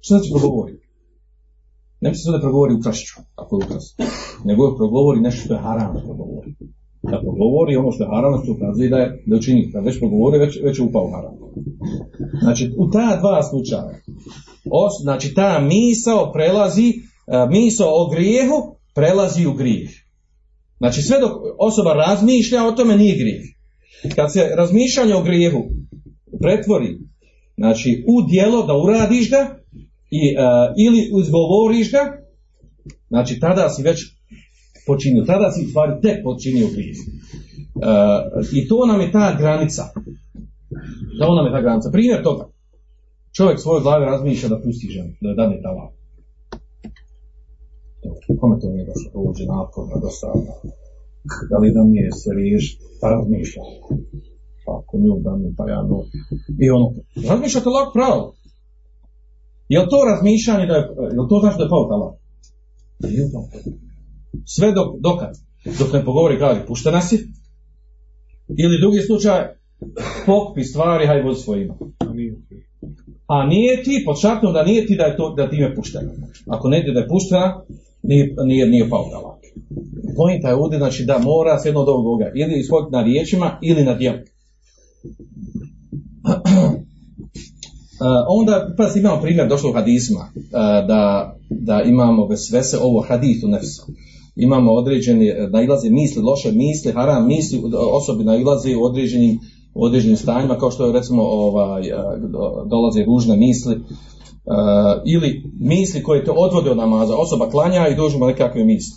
[0.00, 0.80] Što znači progovori?
[2.00, 3.84] Ne misli se da progovori ukrašću, ako je ukras.
[4.44, 6.54] Nego progovori nešto što je haram progovori.
[7.02, 9.72] Da progovori ono što je haram, što ukazuje da je da učini.
[9.72, 11.34] Kad već progovori, već, već je upao u haram.
[12.42, 14.00] Znači, u ta dva slučaja,
[14.82, 16.92] os, znači ta misao prelazi,
[17.50, 19.90] misao o grijehu prelazi u grijeh.
[20.78, 23.42] Znači, sve dok osoba razmišlja o tome nije grijeh.
[24.16, 25.62] Kad se razmišljanje o grijehu
[26.42, 26.98] pretvori,
[27.56, 29.60] znači, u dijelo da uradiš ga,
[30.10, 32.02] i, uh, ili izgovoriš ga,
[33.08, 33.98] znači tada si već
[34.86, 36.96] počinio, tada si stvari tek počinio grijeh.
[37.74, 39.84] Uh, I to nam je ta granica.
[41.20, 41.90] To nam je ta granica.
[41.92, 42.48] Primjer toga.
[43.36, 45.99] Čovjek svoje glave razmišlja da pusti ženu, da je dadne talak.
[48.40, 49.10] Kome to nije došlo?
[49.12, 50.52] To uđe naporno, dosadno.
[51.50, 52.64] Da li da nije se riješ,
[53.00, 53.62] pa razmišlja.
[54.64, 55.98] Pa ako nju da mi, pa ja no.
[56.64, 56.86] I ono,
[57.28, 58.34] razmišlja talak pravo.
[59.72, 60.84] Je li to razmišljanje da je,
[61.14, 61.70] je li to znači da je?
[63.02, 63.44] Nije pao.
[64.44, 65.32] Sve dok, dokad?
[65.78, 67.16] Dok ne pogovori kaže puštena si?
[68.62, 69.40] Ili drugi slučaj,
[70.26, 71.74] pokpi stvari, haj vodi svojima.
[73.26, 76.12] A nije ti, pod šartom da nije ti da je to, da time puštena.
[76.46, 77.62] Ako ne ti da je puštena,
[78.02, 79.40] nije, nije, nije pao talak.
[80.16, 83.84] Pojenta je ovdje, znači da mora s jedno od ovoga, ili ishoditi na riječima, ili
[83.84, 84.18] na djelu.
[88.28, 90.32] Onda, pa imamo primjer, došlo u hadisma,
[90.88, 93.82] da, da imamo vesvese ovo hadisu nefsa.
[94.36, 97.60] Imamo određeni, nailaze misli, loše misli, haram misli,
[97.92, 99.38] osobi nailaze u određenim,
[99.74, 101.82] određenim stanjima, kao što je recimo ovaj,
[102.66, 103.80] dolaze ružne misli,
[105.06, 108.96] ili misli koje te odvode od namaza, osoba klanja i dođu mu nekakve misli.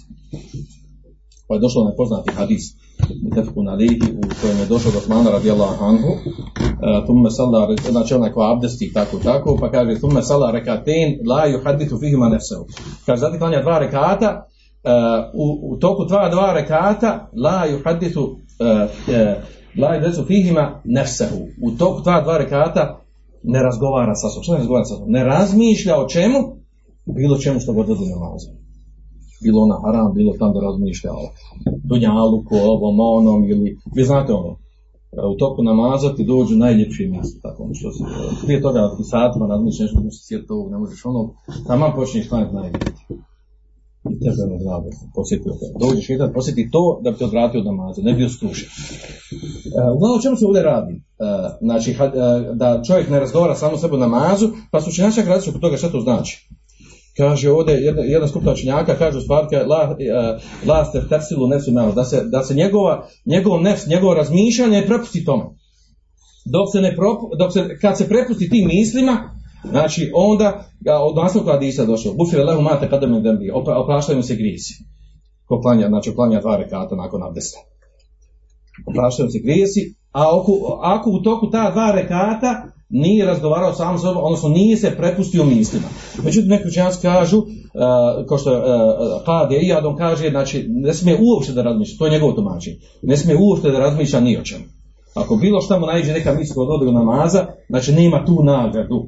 [1.48, 2.64] Pa je došlo onaj poznati hadis,
[3.36, 8.14] Tefku na Ligi, u kojem je došao do Osmana radijallahu anhu, uh, tumme salla, znači
[8.14, 12.66] onaj ko abdesti, tako, tako, pa kaže, tumme salla rekaten, la yuhadithu fihima nefsehu.
[13.06, 14.46] Kaže, zatim klanja dva rekata,
[14.84, 14.92] uh,
[15.34, 19.44] u, u toku dva, dva rekata, la yuhadithu, uh, uh,
[19.82, 21.48] la yuhadithu fihima nefsehu.
[21.62, 23.03] U toku dva, dva rekata,
[23.44, 24.54] ne razgovara sa sobom.
[24.54, 25.12] Ne razgovara sa sobom?
[25.12, 26.40] Ne razmišlja o čemu?
[27.06, 28.64] Bilo čemu što god vodi namazu
[29.44, 31.26] bilo ona haram, bilo tam da razmišlja o
[31.90, 34.52] dunjaluku, ovom, onom, ili, vi znate ono,
[35.34, 38.04] u toku namaza ti dođu najljepše mjesto, tako ono što se,
[38.46, 41.22] prije toga ti satima razmišljaš, nešto možeš sjeti ovog, ne možeš ono,
[41.68, 43.06] tamo počneš klanjati najljepše.
[44.12, 45.86] I tebe da se posjetio te.
[45.86, 48.70] Dođeš jedan, posjeti to da bi te odvratio od namaza, ne skrušen.
[48.70, 50.94] Uh, uglavnom, o čemu se ovdje radi?
[50.94, 51.04] Uh,
[51.62, 55.78] znači, uh, da čovjek ne razgovara samo sebe namazu, pa su učenjača gradići oko toga
[55.78, 56.50] šta to znači
[57.18, 59.98] kaže ovdje jedna, jedna skupina činjaka kaže u stvari la,
[60.68, 65.44] la ste tersilu malo, da se, da se njegova, njegov nefs, njegovo razmišljanje prepusti tome.
[66.46, 69.33] Dok se ne propu, dok se, kad se prepusti tim mislima,
[69.70, 70.66] znači onda,
[71.10, 73.52] od nastavka Hadisa došlo, bufire lehu mate kada me dembi,
[73.84, 74.74] opraštaju se grijesi.
[75.48, 77.60] Ko klanja, znači klanja dva rekata nakon abdesta.
[78.88, 84.24] Opraštaju se grijesi, a ako, ako u toku ta dva rekata nije razgovarao sam sobom,
[84.24, 85.88] odnosno nije se prepustio mislima.
[86.24, 87.46] Međutim, neki učenjaci kažu, uh,
[88.28, 88.62] kao što uh,
[89.26, 93.38] Hade i kaže, znači, ne smije uopšte da razmišlja, to je njegovo tumačenje, ne smije
[93.42, 94.64] uopšte da razmišlja ni o čemu.
[95.16, 99.08] Ako bilo šta mu najđe neka misla od odrega namaza, znači nema tu nagradu.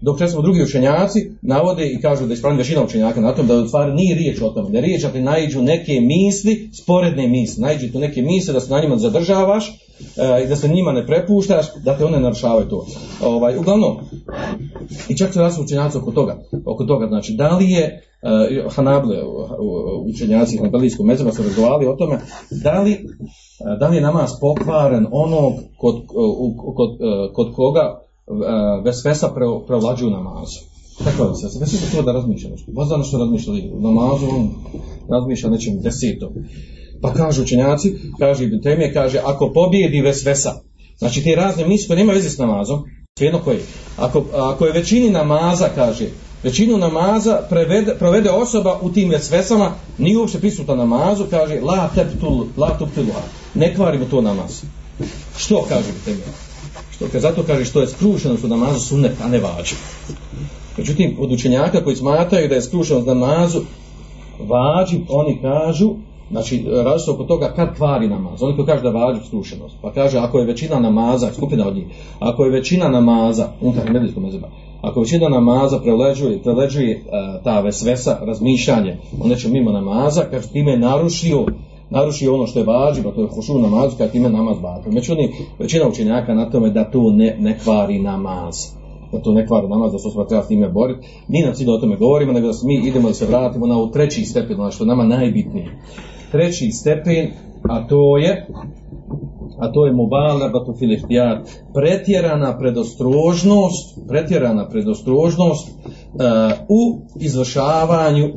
[0.00, 3.54] Dok recimo drugi učenjaci navode i kažu da je ispravna većina učenjaka na tom da
[3.54, 7.62] u stvari nije riječ o tome, da je riječ ako naiđu neke misli, sporedne misli,
[7.62, 11.06] naiđu tu neke misli da se na njima zadržavaš e, i da se njima ne
[11.06, 12.86] prepuštaš, da te one narušavaju to.
[13.24, 13.96] Ovaj, uglavnom,
[15.08, 18.02] i čak se razli učenjaci oko toga, oko toga, znači da li je
[18.66, 19.16] uh, Hanable,
[20.14, 22.18] učenjaci Hanabelijskog mezeba su razgovarali o tome,
[22.50, 23.06] da li,
[23.80, 26.90] da li je namaz pokvaren onog kod, uh, kod,
[27.32, 28.01] kod koga
[28.84, 30.58] vesvesa pre, prevlađuju namazu.
[31.04, 32.72] Da se, vesvesa to da razmišlja nešto.
[32.72, 34.50] Baš nešto razmišlja u namazu, on
[35.08, 36.28] razmišlja nečem desetom.
[37.00, 40.52] Pa kažu učenjaci, kaže Ibn Temije, kaže, ako pobjedi vesvesa,
[40.98, 42.82] znači te razne misli koje nema veze s namazom,
[43.18, 43.58] svejedno koji,
[43.96, 46.08] ako, ako je većini namaza, kaže,
[46.42, 52.46] većinu namaza prevede, provede osoba u tim vesvesama, nije uopće prisuta namazu, kaže, la teptul,
[52.56, 53.04] la tuptul,
[53.54, 54.62] ne kvarimo to namaz.
[55.36, 56.51] Što kaže Ibn Temije?
[57.14, 59.74] Zato kaže što je skrušenost u namazu sunnet, a ne vađi.
[60.78, 63.60] Međutim, od učenjaka koji smatraju da je skrušenost namazu
[64.38, 65.94] vađi, oni kažu,
[66.30, 68.42] znači različno oko toga kad kvari namaz.
[68.42, 69.74] Oni koji kažu da vađi skrušenost.
[69.82, 71.86] Pa kaže, ako je većina namaza, skupina od njih,
[72.18, 74.48] ako je većina namaza, unutar medijskog mezeba,
[74.82, 80.70] ako većina namaza preleđuje, preleđuje uh, ta vesvesa, razmišljanje o nečem mimo namaza, kaže time
[80.70, 81.46] je narušio
[81.92, 84.92] naruši ono što je vađiva, to je hošu namazu, kad time namaz batil.
[84.92, 88.54] Međutim, većina učenjaka na tome da to ne, ne kvari namaz.
[89.12, 91.06] Da to ne kvari namaz, da se osoba treba s time boriti.
[91.28, 93.90] Ni nam cilj o tome govorimo, nego da mi idemo da se vratimo na ovu
[93.90, 95.78] treći stepen, ono što je nama najbitnije.
[96.30, 97.30] Treći stepen,
[97.62, 98.46] a to je
[99.58, 100.74] a to je mubala batu
[101.74, 106.22] pretjerana predostrožnost, pretjerana predostrožnost uh,
[106.68, 108.32] u izvršavanju uh,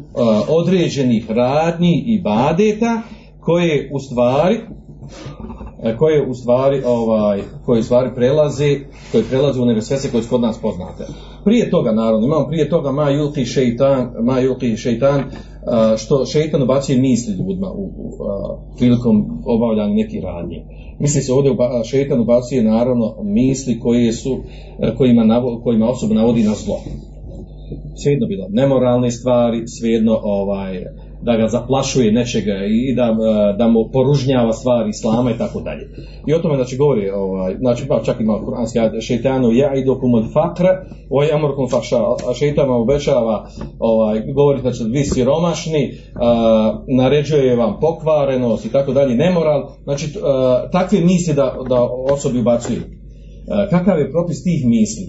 [0.49, 3.01] određenih radnji i badeta
[3.45, 4.59] koje u stvari
[5.83, 8.79] e, koje u stvari ovaj koje u stvari prelaze
[9.11, 11.05] koje prelaze u nevesvese koje su kod nas poznate.
[11.43, 15.23] Prije toga naravno imamo prije toga ma yulti šejtan ma yulti šejtan
[15.97, 20.65] što šejtan ubacuje misli ljudima u, u, u prilikom obavljanja nekih radnji.
[20.99, 21.55] Misli se ovdje
[21.85, 24.37] šejtan ubacuje naravno misli koje su
[24.79, 26.75] e, kojima navo, kojima osoba navodi na zlo.
[28.03, 30.83] Svejedno bilo nemoralne stvari, svejedno ovaj
[31.25, 35.89] da ga zaplašuje nečega i da, e, da mu poružnjava stvari islama i tako dalje.
[36.27, 39.85] I o tome znači govori, ovaj, znači pa čak ima kuranski ajde, šeitanu ja i
[39.85, 40.69] dokum od fakre,
[41.09, 41.99] o jamorkom fakša,
[42.39, 43.47] šeitan vam obećava,
[43.79, 50.69] ovaj, govori znači vi siromašni, a, naređuje vam pokvarenost i tako dalje, nemoral, znači a,
[50.71, 52.81] takve misli da, da osobi ubacuju.
[53.51, 55.05] A, kakav je propis tih misli?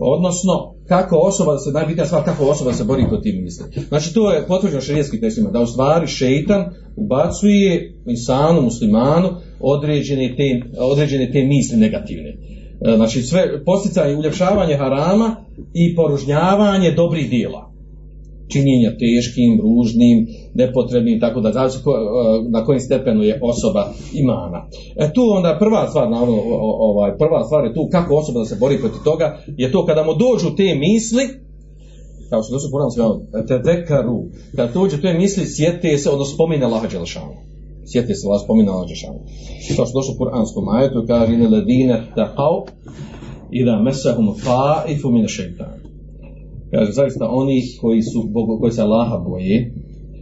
[0.00, 3.64] Odnosno, kako osoba da se, najbitnija stvar, kako osoba se bori protiv misli.
[3.88, 6.64] Znači, to je potvrđeno šarijeskim tekstima, da u stvari šeitan
[6.96, 9.28] ubacuje insanu, muslimanu,
[9.60, 12.36] određene te, određene te misli negativne.
[12.80, 15.36] E, znači, sve posticanje, uljepšavanje harama
[15.74, 17.67] i poružnjavanje dobrih dijela
[18.52, 21.82] činjenja teškim, ružnim, nepotrebnim, tako da zavisi e,
[22.50, 24.66] na kojim stepenu je osoba imana.
[24.96, 26.36] E tu onda prva stvar, naravno,
[26.90, 30.02] ovaj, prva stvar je tu kako osoba da se bori protiv toga, je to kada
[30.04, 31.24] mu dođu te misli,
[32.30, 33.04] kao što došlo poravno sve
[33.48, 34.18] te dekaru,
[34.56, 37.34] kada dođu te misli, sjete se, odnosno spomine Laha Đelšanu.
[37.84, 39.20] Se, Allah spomina Laha Đelšanu.
[39.76, 42.54] Kao što došlo u kuranskom ajetu, kaže, ine ledine taqav,
[43.50, 45.77] ida mesahum fa'ifu mine šeitanu
[46.70, 49.72] kaže zaista oni koji su Bogu, koji se Allaha boje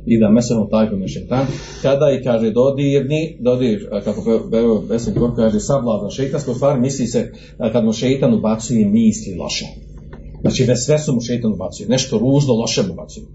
[0.07, 1.47] i da meseno tajko me šetan,
[1.83, 7.33] kada i kaže dodirni, dodir, kako Bevo Vesim Kor kaže savlada šeitansko stvar, misli se
[7.73, 9.67] kad mu šeitan ubacuje misli loše.
[10.41, 13.27] Znači da sve su mu šeitan ubacuje, nešto ružno, loše mu ubacuje.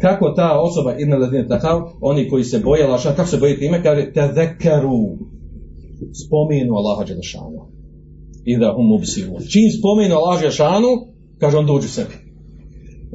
[0.00, 3.82] kako ta osoba idne ledine takav, oni koji se boje Allaha, kako se boje time,
[3.82, 5.18] kaže te zekaru,
[6.26, 7.60] spomenu Allaha Đelešanu.
[8.44, 9.38] I da hum ubsivu.
[9.52, 10.88] Čim spomenu Allaha Đelešanu,
[11.40, 12.14] kaže on dođu sebi.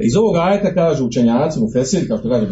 [0.08, 2.48] Iz ovog ajeta kažu učenjaci mu Fesir, kao što kaže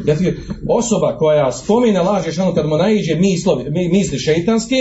[0.69, 4.75] osoba koja spomine laž Ješanu kad mu naiđe mislovi, misli šeitanske,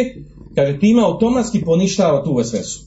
[0.54, 2.80] kaže time automatski poništava tu vesvesu.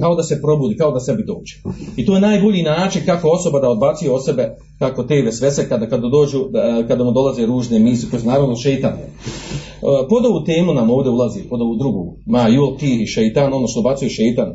[0.00, 1.54] Kao da se probudi, kao da sebi dođe.
[1.96, 5.88] I to je najbolji način kako osoba da odbaci od sebe kako te vesvese kada,
[5.88, 6.44] kada, dođu,
[6.88, 9.10] kada mu dolaze ružne misli, koje su naravno šeitane.
[10.08, 13.82] Pod ovu temu nam ovdje ulazi, pod ovu drugu, ma jul ti šeitan, ono što
[13.82, 14.52] bacuje šeitan,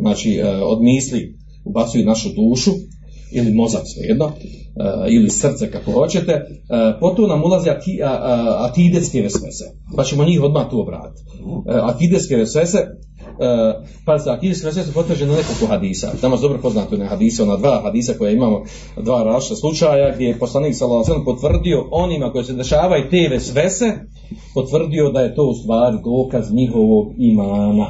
[0.00, 1.34] znači od misli,
[1.68, 2.70] ubacuju našu dušu
[3.32, 4.32] ili mozak svejedno uh,
[5.08, 9.64] ili srce kako hoćete uh, potom nam ulazi aki, a, a, akidetske vesvese
[9.96, 12.78] pa ćemo njih odmah tu obratiti uh, akidetske vesvese
[14.04, 16.12] pa se akidetske vesvese su potvrđene nekoliko hadisa.
[16.20, 18.62] Tamo je dobro poznato na hadisa ona dva hadisa koje imamo
[18.96, 23.84] dva različita slučaja gdje je poslanik sallallahu potvrdio onima koji se dešavaju te vesvese
[24.54, 27.86] potvrdio da je to u stvari dokaz njihovog imana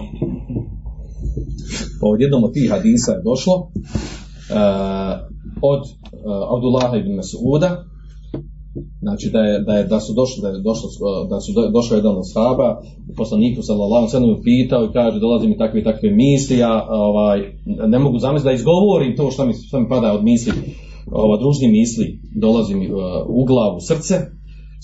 [2.02, 5.14] od jednom od tih hadisa je došlo uh,
[5.62, 7.70] od uh, Abdullaha ibn Mas'uda,
[9.00, 10.88] znači da, je, da, je, da su došli, da je došlo,
[11.30, 12.80] da su do, došao jedan od sahaba,
[13.16, 17.98] poslaniku sallallahu sellem pitao i kaže dolazi mi takve i takve misli, ja ovaj ne
[17.98, 20.52] mogu zamisliti da izgovorim to što mi što mi pada od misli,
[21.12, 24.14] ova družni misli dolazi mi uh, u glavu, srce,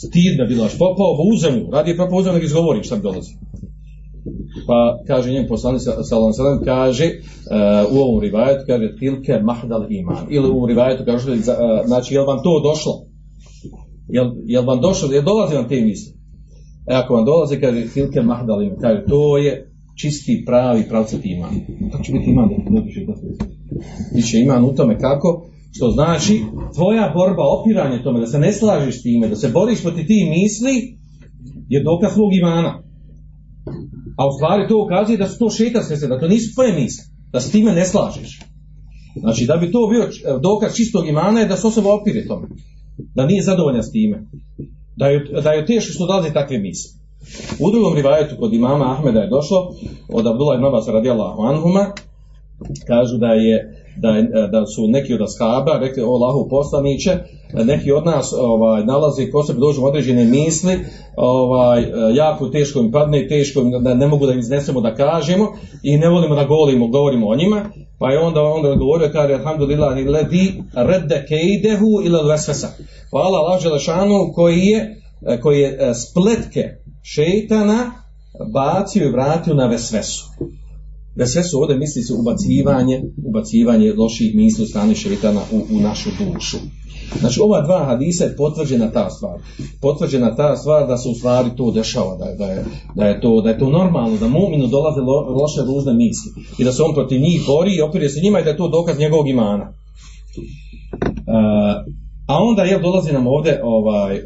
[0.07, 3.03] stid me bilo popao u uzemu, radi je propao u uzemu nego izgovorim šta mi
[3.03, 3.33] dolazi.
[4.67, 9.39] Pa kaže njen poslanik sallallahu alejhi ve sellem kaže uh, u ovom rivajetu kaže tilke
[9.43, 11.37] mahdal iman ili u ovom rivajetu kaže uh,
[11.87, 12.93] znači jel vam to došlo?
[14.09, 16.15] Jel, jel vam došlo, jel dolazi vam te misli?
[16.91, 21.51] E ako vam dolazi, kaže tilke mahdal iman, kaže to je čisti, pravi, pravcati iman.
[21.93, 22.49] To će biti iman
[24.15, 25.47] Biće iman u tome kako?
[25.77, 26.43] Što znači
[26.75, 30.31] tvoja borba, opiranje tome, da se ne slažiš s time, da se boriš protiv tih
[30.31, 30.99] misli,
[31.69, 32.83] je dokaz svog imana.
[34.17, 37.05] A u stvari to ukazuje da su to šetarske se, da to nisu tvoje misli,
[37.33, 38.41] da se time ne slažeš.
[39.21, 40.09] Znači da bi to bio
[40.41, 42.47] dokaz čistog imana je da se osoba opire tome.
[43.15, 44.27] Da nije zadovoljan s time.
[44.97, 46.91] Da je, da je teško što dolaze takve misli.
[47.61, 49.59] U drugom rivajetu kod imama Ahmeda je došlo
[50.13, 51.93] od Abdullah ibn Abbas radijallahu anhuma
[52.87, 54.13] kažu da je da,
[54.49, 57.11] da su neki od ashaba rekli o Allahu poslaniće
[57.65, 60.79] neki od nas ovaj nalazi ko se dođu određene misli
[61.17, 61.85] ovaj
[62.15, 65.53] jako teško im padne teško da ne mogu da im iznesemo da kažemo
[65.83, 67.65] i ne volimo da govorimo govorimo o njima.
[67.99, 72.67] Pa je onda onda govorio kaže alhamdulillah ledi radda kaidehu ila alwaswasa
[73.11, 75.01] hvala Allah dželešanu koji je
[75.43, 76.69] koji je spletke
[77.03, 77.93] šejtana
[78.53, 80.25] bacio i vratio na vesvesu
[81.17, 85.81] da sve su ovdje misli se ubacivanje, ubacivanje loših misli od strane šeitana u, u
[85.81, 86.57] našu dušu.
[87.21, 89.39] Znači ova dva hadisa je potvrđena ta stvar.
[89.81, 93.21] Potvrđena ta stvar da se u stvari to dešava, da je, da je, da je,
[93.21, 96.83] to, da je to normalno, da muminu dolaze lo, loše ružne misli i da se
[96.83, 99.73] on protiv njih bori i opirje se njima i da je to dokaz njegovog imana.
[101.27, 101.95] Uh,
[102.27, 104.21] A onda jel dolazi nam ovdje ovaj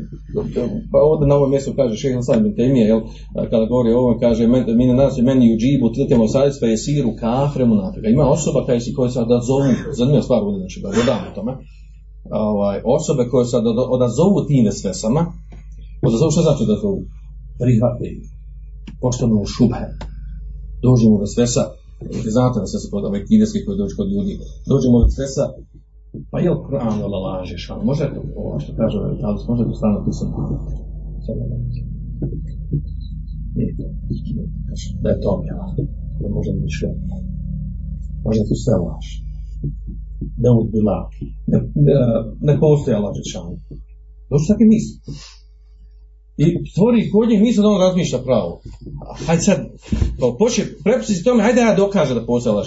[0.93, 3.01] pa ovdje na ovom mjestu kaže Šejh Hasan bin Temije jel
[3.51, 7.11] kada govori o ovom kaže men mine nas meni uđibu tilkemo sajs pa je siru
[7.21, 8.09] kafre munafika.
[8.09, 11.53] Ima osoba koja se koja se da zovu zanimljiva stvar ovdje znači da dodamo tome.
[12.31, 15.23] Ovaj osobe koje se da odazovu tim vesvesama
[16.09, 17.01] odazovu šta znači da zovu
[17.61, 18.07] prihvate
[19.03, 19.87] pošteno šubhe
[20.87, 21.63] dođemo do svesa
[22.37, 24.33] znate da se kod ove kineske koje dođu kod ljudi
[24.73, 25.45] dođemo do svesa
[26.31, 27.71] Pa je li Kur'an ili lažeš?
[27.73, 28.97] Ali može to, ovo što kaže,
[29.27, 30.33] ali može to stvarno pisati.
[35.03, 35.67] Da je to objava.
[36.21, 36.91] Da može sve.
[38.27, 39.07] Može to sve laž.
[40.43, 40.97] Ne udbila.
[41.51, 41.95] Ne, ne,
[42.49, 43.53] ne postoje Allah Žešanu.
[44.31, 44.95] Došli takve misli.
[46.43, 48.61] I stvori kod njih misli da on razmišlja pravo.
[49.27, 49.59] Hajde sad,
[50.39, 52.67] počne, prepusti se tome, hajde ja dokaže da postoje Allah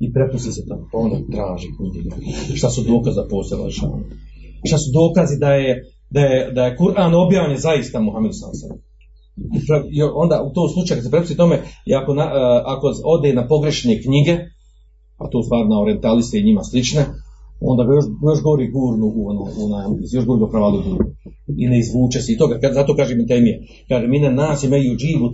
[0.00, 2.10] i prepusti se tamo, pa onda traži knjige.
[2.54, 3.98] Šta su dokaze da postoje lažano?
[4.68, 8.80] Šta su dokazi da je, da je, da je Kur'an objavljen zaista Muhammedu sallallahu
[9.90, 12.26] I onda u tom slučaju kad se prepusti tome, i ako, na,
[12.64, 14.34] ako ode na pogrešne knjige,
[15.22, 17.06] a to stvar na orientaliste i njima slične,
[17.60, 19.78] onda ga još, još gori gurnu u ono, u na,
[20.12, 20.98] još gori gurnu.
[21.62, 23.26] I ne izvuče se i toga, zato kaže mi
[23.88, 25.30] kaže mi na nas imaju dživu,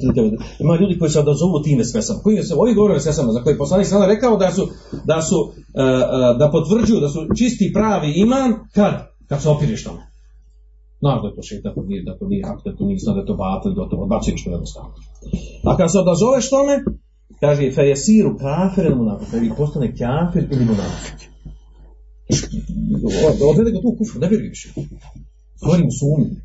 [0.60, 3.86] ima ljudi koji se odazovu tim vesvesama, koji se, ovi govore vesvesama, za koje poslanik
[3.86, 4.68] sada rekao da su,
[5.04, 8.94] da su, uh, uh, da potvrđuju da su čisti pravi iman, kad?
[9.28, 10.02] Kad se opiriš tome.
[11.02, 12.98] Naravno da je to šeit, da to nije, da to nije hak, da to nije
[13.14, 14.90] da je to batel, da to odbacuje što je jednostavno.
[15.68, 16.74] A kad se odazoveš tome,
[17.40, 21.30] kaže, fe jesiru kafir ili munafik, ili postane kafir ili munafik
[23.50, 24.72] odvede ga tu kufru, ne vjeruješ.
[25.56, 26.36] Stvori mu sumnju.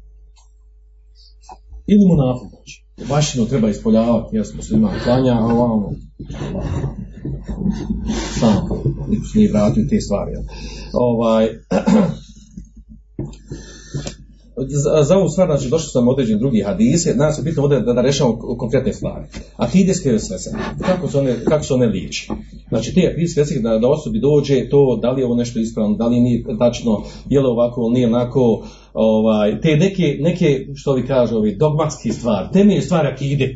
[1.88, 2.86] Ili mu napad, znači.
[3.10, 5.92] Vašinu treba ispoljavati, jes muslima klanja, a ovamo,
[8.40, 8.68] sam,
[9.36, 10.32] nije vratio te stvari.
[10.94, 11.46] Ovaj,
[15.04, 18.04] za, ovu stvar, znači, došli sam određen drugi hadise, nas je bitno ovdje da, da
[18.58, 19.26] konkretne stvari.
[19.58, 20.50] Akidijske vesvese,
[20.82, 22.28] kako se one, kako se one liječi?
[22.70, 25.96] Znači, te akidijske vesvese, da, da osobi dođe to, da li je ovo nešto ispravno,
[25.96, 31.08] da li nije tačno, je li ovako, nije onako, ovaj, te neke, neke, što vi
[31.08, 33.56] kaže, ovi dogmatski stvari, temelje stvari akide,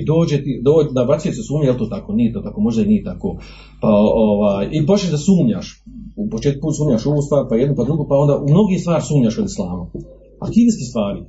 [0.00, 3.04] I dođe ti, dođe, se sumnja, je to tako, nije to tako, možda i nije
[3.04, 3.28] tako.
[3.82, 3.88] Pa,
[4.28, 5.66] ovaj, I počneš da sumnjaš.
[6.16, 9.38] U početku sumnjaš ovu stvar, pa jednu, pa drugu, pa onda u mnogi stvari sumnjaš
[9.38, 9.86] od islama.
[10.46, 11.20] Akidijske stvari.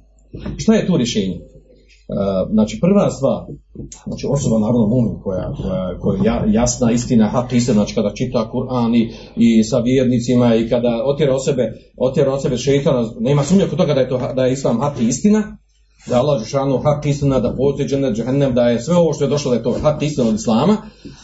[0.57, 1.39] Šta je to rješenje?
[2.11, 3.41] Uh, znači prva stvar,
[4.07, 8.95] znači osoba naravno mumin koja, koja, koja jasna istina, hak istina, znači kada čita Kur'an
[8.95, 9.03] i,
[9.35, 11.63] i sa vjernicima i kada otjera od sebe,
[11.97, 15.01] otjera od sebe šeitana, nema sumnja kod toga da je, to, da je islam hak
[15.01, 15.57] istina,
[16.07, 19.29] da Allah Žešanu hak istina, da postoji džennet, džehennem, da je sve ovo što je
[19.29, 20.77] došlo da je to hak istina od Islama.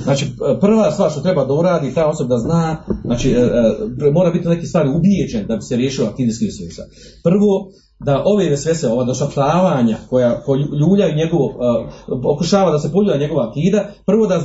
[0.03, 0.25] Znači,
[0.61, 3.39] prva stvar što treba da uradi ta osoba da zna, znači, e,
[4.07, 6.83] e, mora biti neki stvari ubijeđen da bi se riješio akidijski vesvesa.
[7.23, 7.69] Prvo,
[7.99, 10.41] da ove vesvese, ova došaptavanja koja
[10.79, 14.43] ljuljaju njegovu, uh, pokušava da se poljulja njegova akida, prvo da, uh,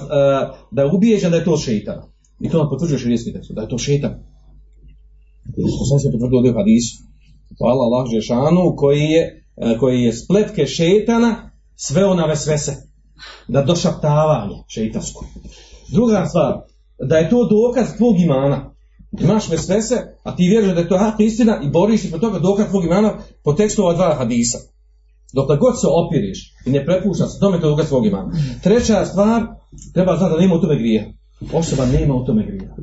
[0.70, 1.98] da je ubijeđen da je to šeitan.
[2.40, 4.10] I to nam potvrđuje širijski tekst, da je to šeitan.
[5.78, 6.94] To sam se potvrdio u hadisu.
[7.58, 9.41] Hvala Allah Žešanu koji je,
[9.80, 12.72] koji je spletke šeitana sveo na vesvese.
[13.48, 15.24] Da došaptavanje šeitansko.
[15.92, 16.54] Druga stvar,
[17.08, 18.74] da je to dokaz tvog imana.
[19.20, 22.38] Imaš vesvese, a ti vjeruješ da je to hak istina i boriš se po toga
[22.38, 24.58] dokaz tvog imana po tekstu ova dva hadisa.
[25.34, 28.32] Dokle god se opiriš i ne prepuštaš se, tome to dokaz tvog imana.
[28.62, 29.42] Treća stvar,
[29.94, 31.04] treba znati da nema u tome grija.
[31.52, 32.76] Osoba nema u tome grija.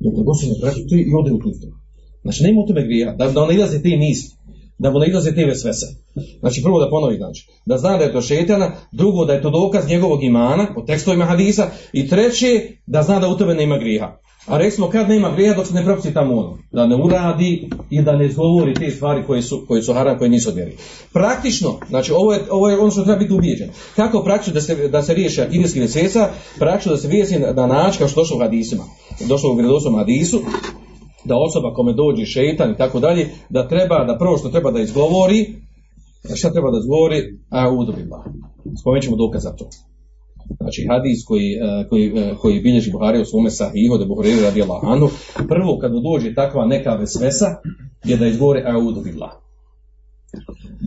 [0.00, 1.50] Dokle god se ne prepušta i ode u tu
[2.22, 4.30] Znači nema u tome grija, da, da ne ilaze te misli,
[4.80, 5.86] da mu ne ilaze te vesvese.
[6.40, 9.50] Znači prvo da ponovi znači, da zna da je to šetana, drugo da je to
[9.50, 14.16] dokaz njegovog imana po tekstovima hadisa i treće da zna da u tome nema grijeha.
[14.46, 18.02] A recimo kad nema grija dok se ne propusti tamo ono, da ne uradi i
[18.02, 20.76] da ne izgovori te stvari koje su, koje su haram, koje nisu odvjeri.
[21.12, 23.70] Praktično, znači ovo je, ovo je ono što treba biti ubijeđen.
[23.96, 26.28] Kako praktično da se, da se riješi akidijski vesesa,
[26.58, 28.84] praktično da se riješi na način kao što došlo u hadisima,
[29.28, 30.40] došlo u gredosnom hadisu,
[31.30, 34.80] da osoba kome dođe šeitan i tako dalje, da treba, da prvo što treba da
[34.80, 35.40] izgovori,
[36.38, 37.18] šta treba da izgovori,
[37.50, 38.18] a udobila.
[38.80, 39.66] Spomenut ćemo dokaz za to.
[40.60, 41.48] Znači hadis koji,
[41.88, 45.08] koji, koji bilježi Buhari u svome sahihu, da Buhari radi Allahanu,
[45.48, 47.46] prvo kad dođe takva neka vesvesa,
[48.04, 49.30] je da izgovori audu billah.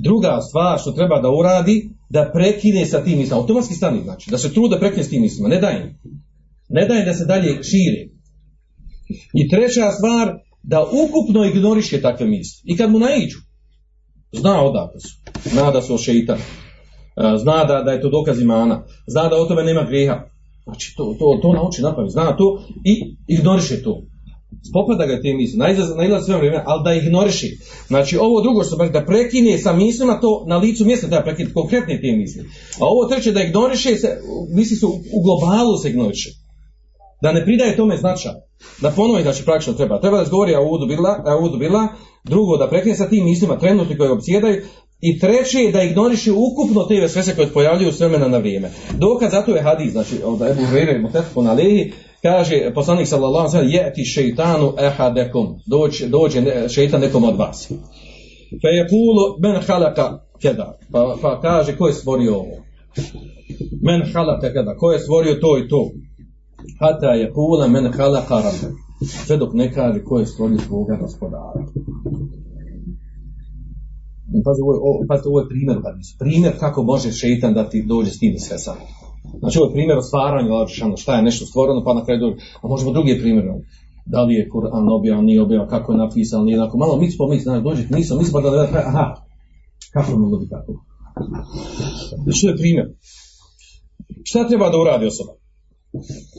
[0.03, 4.37] Druga stvar što treba da uradi, da prekine sa tim mislima, automatski stani znači, da
[4.37, 5.95] se trude prekine s tim mislima, ne daje.
[6.69, 8.12] Ne daje da se dalje širi.
[9.33, 10.33] I treća stvar,
[10.63, 12.61] da ukupno ignoriše takve misli.
[12.63, 13.37] I kad mu naiđu,
[14.31, 15.15] zna odakle su,
[15.49, 16.41] zna da su šeitani
[17.15, 20.23] zna da, da je to dokaz imana, zna da o tome nema grijeha.
[20.63, 24.01] Znači to, to, to nauči napamet, zna to i ignoriše to.
[24.69, 25.57] Spopada ga te misli,
[25.97, 27.47] nailazi sve vrijeme, ali da ignoriše.
[27.87, 32.01] Znači ovo drugo što da prekine sa mislima, to na licu mjesta da prekine konkretne
[32.01, 32.43] te misli.
[32.79, 34.19] A ovo treće da ignoriše, se,
[34.55, 36.29] misli su u globalu se ignoriše.
[37.21, 38.31] Da ne pridaje tome značaj.
[38.81, 40.01] Da ponovi, znači praktično treba.
[40.01, 41.87] Treba da izgovori Audu bila,
[42.23, 44.61] drugo da prekine sa tim mislima trenutno koje obsjedaju,
[45.01, 48.71] i treće je da ignoriše ukupno te vesvese koje pojavljuju s vremena na vrijeme.
[48.97, 53.77] Dokaz zato je hadis, znači od Ebu Hureyre Mutefku na lehi, kaže poslanik sallallahu alejhi
[53.77, 55.47] ve jeti šejtanu ehadekum.
[55.65, 57.71] Dođe dođe šejtan nekom od vas.
[58.61, 62.57] Fa yaqulu men khalaqa kada pa, pa kaže ko je stvorio ovo?
[63.81, 65.91] Men khalaqa kada ko je stvorio to i to
[66.79, 68.59] hata yaqula men khalaqa rabb
[69.25, 71.65] sve dok ne kaže ko je stvorio svoga gospodara
[74.45, 75.77] Pazi, ovo, pazi, ovo je primjer.
[76.19, 78.75] Primjer kako može šeitan da ti dođe s tim sve sam.
[79.39, 80.49] Znači ovo je primjer o stvaranju,
[80.97, 82.35] šta je nešto stvoreno, pa na kraju dođe.
[82.61, 83.45] A možemo drugi primjer.
[84.05, 86.77] Da li je Kur'an objavan, nije objavan, kako je napisan, nije onako.
[86.77, 89.15] Malo mi spomisli, znači dođe, nisam, pa da ne aha,
[89.93, 90.71] kako je moglo biti tako?
[92.31, 92.87] Što je primjer?
[94.23, 95.33] Šta treba da uradi osoba?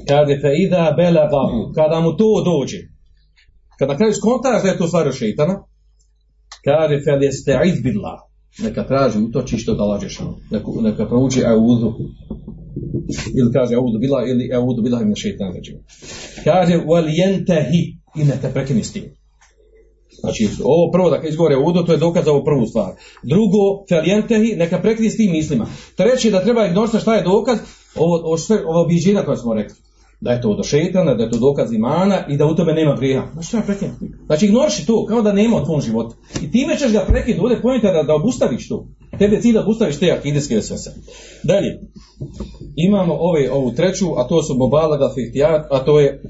[0.09, 0.51] Kada fe
[0.97, 2.81] bela babu, kada mu to dođe,
[3.79, 5.55] kada na kraju skontaš da je to stvar šeitana,
[6.65, 7.53] kaže fel jeste
[7.83, 8.19] billah.
[8.63, 11.95] Neka traži utočište Allah Žešanu neka, neka prouči audu
[13.39, 15.79] ili kaže audu bila ili audu bila im šeitan ređima
[16.45, 17.83] kaže wal yantahi.
[18.17, 19.05] I neka prekini s tim.
[20.21, 22.93] Znači, ovo prvo da izgovore audu, to je dokaz za ovu prvu stvar.
[23.23, 25.67] Drugo, felijentehi, neka prekini s tim mislima.
[25.97, 27.59] Treće, da treba ignorisati šta je dokaz,
[27.97, 29.77] ovo, ovo, sve, ovo objeđenja koje smo rekli
[30.21, 32.97] da je to od šeitana, da je to dokaz imana i da u tome nema
[32.97, 33.27] grijeha.
[33.33, 34.07] Znači treba prekinuti.
[34.27, 36.17] Znači ignoriši to, kao da nema u tvom životu.
[36.43, 38.87] I time ćeš ga prekinuti, ovdje pojenta da, da obustaviš to.
[39.19, 40.91] Tebe cilj da obustaviš te akideske vesvese.
[41.43, 41.81] Dalje,
[42.77, 46.23] imamo ove, ovu treću, a to su mobalaga fihtijat, a to je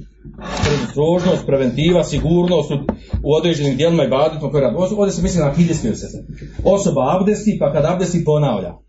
[0.64, 2.74] predostrožnost, preventiva, sigurnost u,
[3.22, 4.76] u određenim dijelima i baditima koje radi.
[4.96, 6.24] Ovdje se misli na akideske vesvese.
[6.64, 8.83] Osoba abdesti, pa kad abdesti ponavlja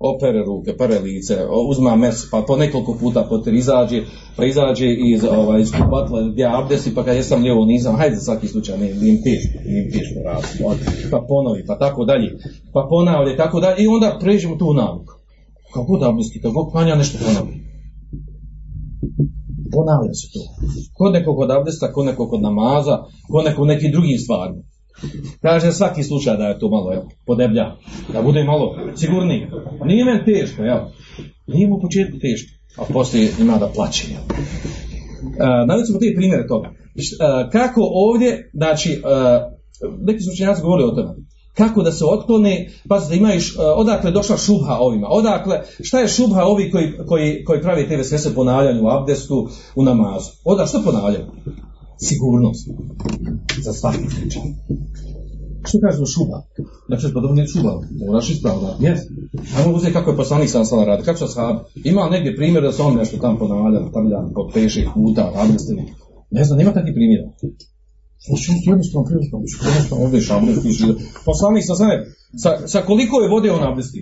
[0.00, 1.36] opere ruke, pere lice,
[1.68, 4.02] uzma mes, pa po nekoliko puta potir izađe,
[4.36, 8.22] pa izađe iz, ovaj, iz kupatla gdje abdesi, pa kad jesam lijevo nisam, hajde za
[8.22, 9.84] svaki slučaj, ne, nim teško, nim
[11.10, 12.28] pa ponovi, pa tako dalje,
[12.72, 15.12] pa ponavlja, tako dalje, i onda pređemo tu navuku.
[15.74, 17.54] Kako god abdesti, kako god klanja nešto ponovi.
[19.72, 20.42] Ponavlja se to.
[20.98, 22.96] Kod nekog od abdesta, kod nekog od namaza,
[23.32, 24.62] kod nekog nekim drugim stvarima.
[25.42, 27.76] Kaže svaki slučaj da je to malo, evo, podeblja.
[28.12, 29.46] Da bude malo sigurniji.
[29.84, 30.90] Nije meni teško, evo.
[31.46, 32.50] Nije mu početku teško.
[32.78, 34.24] A poslije ima da plaće, evo.
[35.22, 36.68] Uh, Navili smo te primjere toga.
[36.68, 41.14] Uh, kako ovdje, znači, uh, neki su učenjaci govorili o tome.
[41.54, 46.42] kako da se otklone, pazite, imaš, odakle je došla šubha ovima, odakle, šta je šubha
[46.44, 51.26] ovi koji, koji, koji pravi te vesvese ponavljanju u abdestu, u namazu, odakle, što ponavljaju?
[52.06, 52.68] Sigurnost.
[53.64, 54.42] Za svaki slučaj.
[55.68, 56.38] Što kažu šuba?
[56.88, 57.72] Znači, pa dobro nije šuba,
[58.06, 58.68] moraš ispravno.
[58.80, 59.00] Jes.
[59.56, 61.56] Ajmo uzeti kako je poslanik sam sam radi, kako su ashab.
[61.84, 65.82] Ima negdje primjer da se on nešto tam ponavlja, stavlja po peših puta, abdestili.
[66.30, 67.26] Ne znam, nema takvih primjera.
[68.26, 70.86] Znači, jednostavno, jednostavno, jednostavno, ovdje je šabdest, piše.
[71.24, 71.88] Poslanik sam sam,
[72.42, 74.00] sa, sa koliko je vode on abdesti?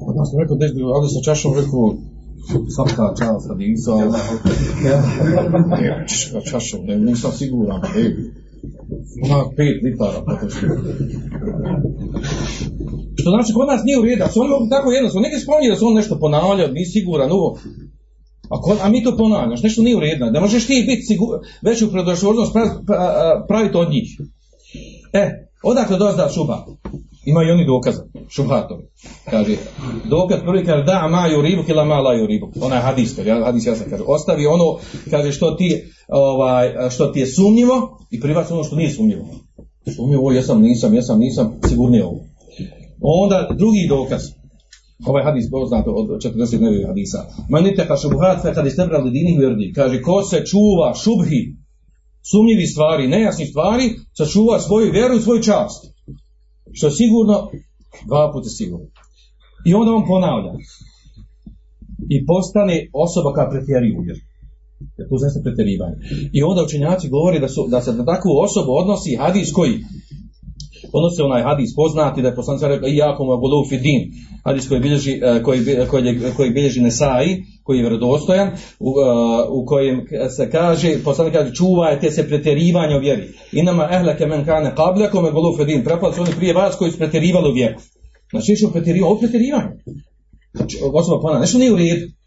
[0.00, 1.82] Kod nas rekao, da je abdest sa čašom, rekao,
[2.76, 3.92] svaka čast, hadisa,
[4.90, 4.98] ja,
[5.84, 8.02] ja, čašom, ne, nisam siguran, ne,
[9.24, 10.66] ima pet litara potroši.
[13.18, 15.76] Što znači, kod nas nije u redu, su oni mogu tako jednostavno, neki spominje da
[15.76, 17.58] su on nešto ponavljao, nisi siguran, ovo,
[18.52, 21.28] a, ko, a mi to ponavljaš, nešto nije u redu, da možeš ti biti sigur,
[21.62, 22.70] veću predostrožnost pravi,
[23.48, 24.08] praviti od njih.
[25.12, 25.22] E,
[25.62, 26.66] odakle dozda šuba?
[27.24, 28.82] Ima i oni dokaza, šubhatovi.
[29.30, 29.56] Kaže,
[30.04, 32.52] dokaz prvi kaže, da, ma ju ribu, kila ma la ju ribu.
[32.60, 34.78] Ona je hadis, hadis jasno kaže, ostavi ono,
[35.10, 39.24] kaže, što ti, ovaj, što ti je sumnjivo i privac ono što nije sumnjivo.
[39.96, 42.20] Sumnjivo, jesam, nisam, jesam, nisam, sigurnije ovo.
[43.00, 44.22] Onda drugi dokaz,
[45.06, 47.18] ovaj hadis poznato od 40 nevih hadisa.
[47.48, 49.72] Manite ka šubhat fe kad istebrali dinih verdi.
[49.74, 51.42] Kaže, ko se čuva šubhi,
[52.30, 55.90] sumnjivi stvari, nejasni stvari, sačuva svoju vjeru i svoju čast.
[56.72, 57.50] Što je sigurno,
[58.06, 58.86] dva puta sigurno.
[59.66, 60.52] I onda on ponavlja.
[62.08, 63.48] I postane osoba koja
[64.04, 64.20] vjeru.
[64.98, 65.96] Jer tu znači pretjerivanje.
[66.32, 69.72] I onda učenjaci govori da, su, da se na takvu osobu odnosi hadis koji
[70.92, 74.00] odnosi onaj hadis poznati da je poslanik rekao i jako mu fidin
[74.44, 75.60] hadis koji bilježi koji,
[75.90, 78.48] koji, koji bilježi Nesai koji je vjerodostojan
[78.80, 78.90] u,
[79.50, 83.28] u kojem se kaže poslanik kaže čuvajte se pretjerivanja u vjeri.
[83.52, 87.50] Inama ehleke men kane qablakum bolu fidin prepali su oni prije vas koji su pretjerivali
[87.50, 87.74] u vjeru.
[88.30, 89.70] Znači što pretjerivanje ovo pretjerivanje.
[90.54, 92.19] Znači osoba ponavlja nešto nije u redu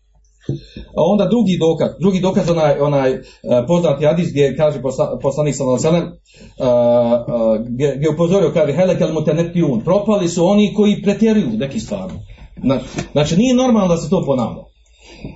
[0.97, 3.21] a onda drugi dokaz, drugi dokaz onaj, onaj
[3.67, 4.81] poznati hadis gdje kaže
[5.21, 6.11] poslanik sallallahu ve sellem
[7.69, 12.13] gdje, gdje upozorio kaže helekel mutanattiun, propali su oni koji pretjeruju neki stvari.
[13.11, 14.63] Znači nije normalno da se to ponavlja.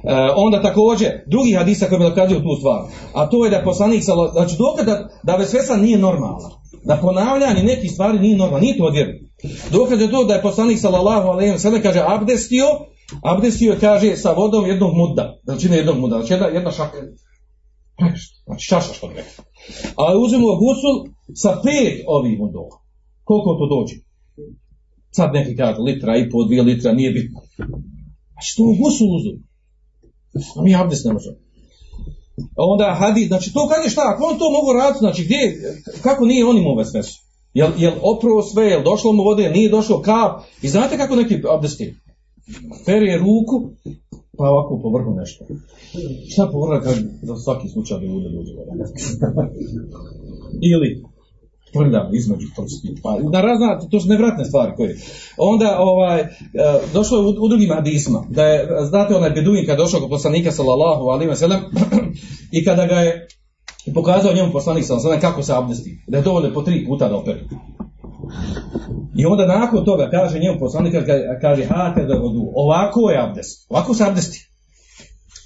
[0.04, 2.82] E, onda također drugi hadisa koji mi dokazuju tu stvar,
[3.14, 6.50] a to je da poslanik sallallahu znači dokaz da, da vesvesa nije normalna.
[6.84, 9.14] Da ponavljanje nekih stvari nije normalno, nije to odvjerno.
[9.72, 12.66] Dokaz je to da je poslanik sallallahu alejhi ve kaže abdestio
[13.24, 15.40] Abdestio je, kaže, sa vodom jednog muda.
[15.44, 16.98] Znači ne jednog muda, znači jedna, jedna šaka.
[18.46, 19.46] Znači čaša što bi rekao.
[19.96, 20.96] Ali uzimo gusul
[21.36, 22.78] sa pet ovih mudova.
[23.24, 23.96] Koliko to dođe?
[25.12, 27.40] Sad neki kažu litra i po, dvije litra, nije bitno.
[28.32, 29.34] Znači to gusul uzu.
[30.58, 31.38] A mi abdest ne možemo.
[32.58, 35.40] A onda hadi, znači to kaže šta, ako on to mogu raditi, znači gdje,
[36.02, 37.20] kako nije on imao sve su?
[37.54, 40.32] Jel, jel opravo sve, jel došlo mu vode, nije došlo kap,
[40.62, 41.96] i znate kako neki abdesti?
[42.86, 43.70] Perje ruku,
[44.38, 45.46] pa ovako po vrhu nešto.
[46.30, 48.52] Šta po vrhu kaže za svaki slučaj da bude dođe
[50.62, 51.04] Ili
[51.74, 53.02] prlja između prsti.
[53.04, 54.98] Pa, na razna, to su nevratne stvari koje.
[55.38, 56.28] Onda ovaj,
[56.94, 60.52] došlo je u, u drugim hadisma, da je, znate onaj beduin kad došao kod poslanika
[60.52, 61.62] sallallahu alaihi wa
[62.58, 63.28] i kada ga je
[63.94, 67.40] pokazao njemu poslanik sallallahu kako se abdesti, da je dovoljno po tri puta da opere.
[69.16, 70.94] I onda nakon toga kaže njemu poslanik
[71.42, 72.52] kaže hate da vodu.
[72.54, 73.68] Ovako je abdest.
[73.70, 74.50] Ovako se abdesti.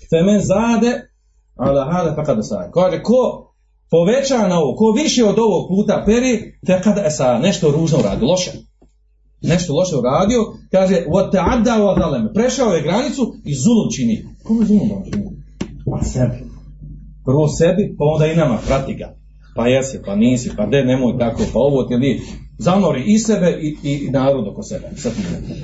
[0.10, 1.12] Femen zade
[1.56, 2.72] ala hada kada sa.
[2.74, 3.52] Kaže ko
[3.92, 8.26] poveća na ovo, ko više od ovog puta peri, te kada sa nešto ružno radi,
[8.26, 8.52] loše.
[9.42, 12.30] Nešto loše uradio, kaže wa ta'adda wa zalem.
[12.34, 14.26] Prešao je granicu i zulum čini.
[14.44, 14.90] Kome zulum?
[15.92, 16.38] Pa sebi.
[17.26, 19.21] Prvo sebi, pa onda i nama, prati ga.
[19.56, 22.22] Pa jesi, pa nisi, pa de, nemoj tako, pa ovo ti li
[22.58, 24.90] zanori i sebe i, i narod oko sebe.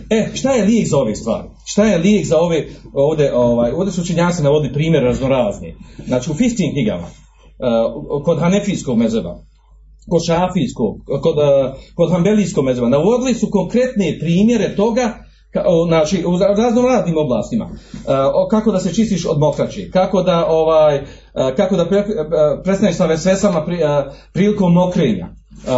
[0.09, 1.47] E, šta je lijek za ove stvari?
[1.65, 5.75] Šta je lijek za ove, ovdje, ovaj, ovdje su učenjaci navodi primjer raznorazni.
[6.07, 9.35] Znači, u 15 knjigama, uh, kod hanefijskog mezeba,
[10.09, 15.26] kod šafijskog, kod, uh, kod hambelijskog mezeba, navodili su konkretne primjere toga
[15.87, 17.65] znači u razno raznim oblastima.
[17.65, 17.71] Uh,
[18.49, 22.05] kako da se čistiš od mokraće kako da ovaj uh, kako da pre, uh,
[22.63, 23.79] prestaneš sa vesvesama pri,
[24.33, 25.27] prilikom mokrenja.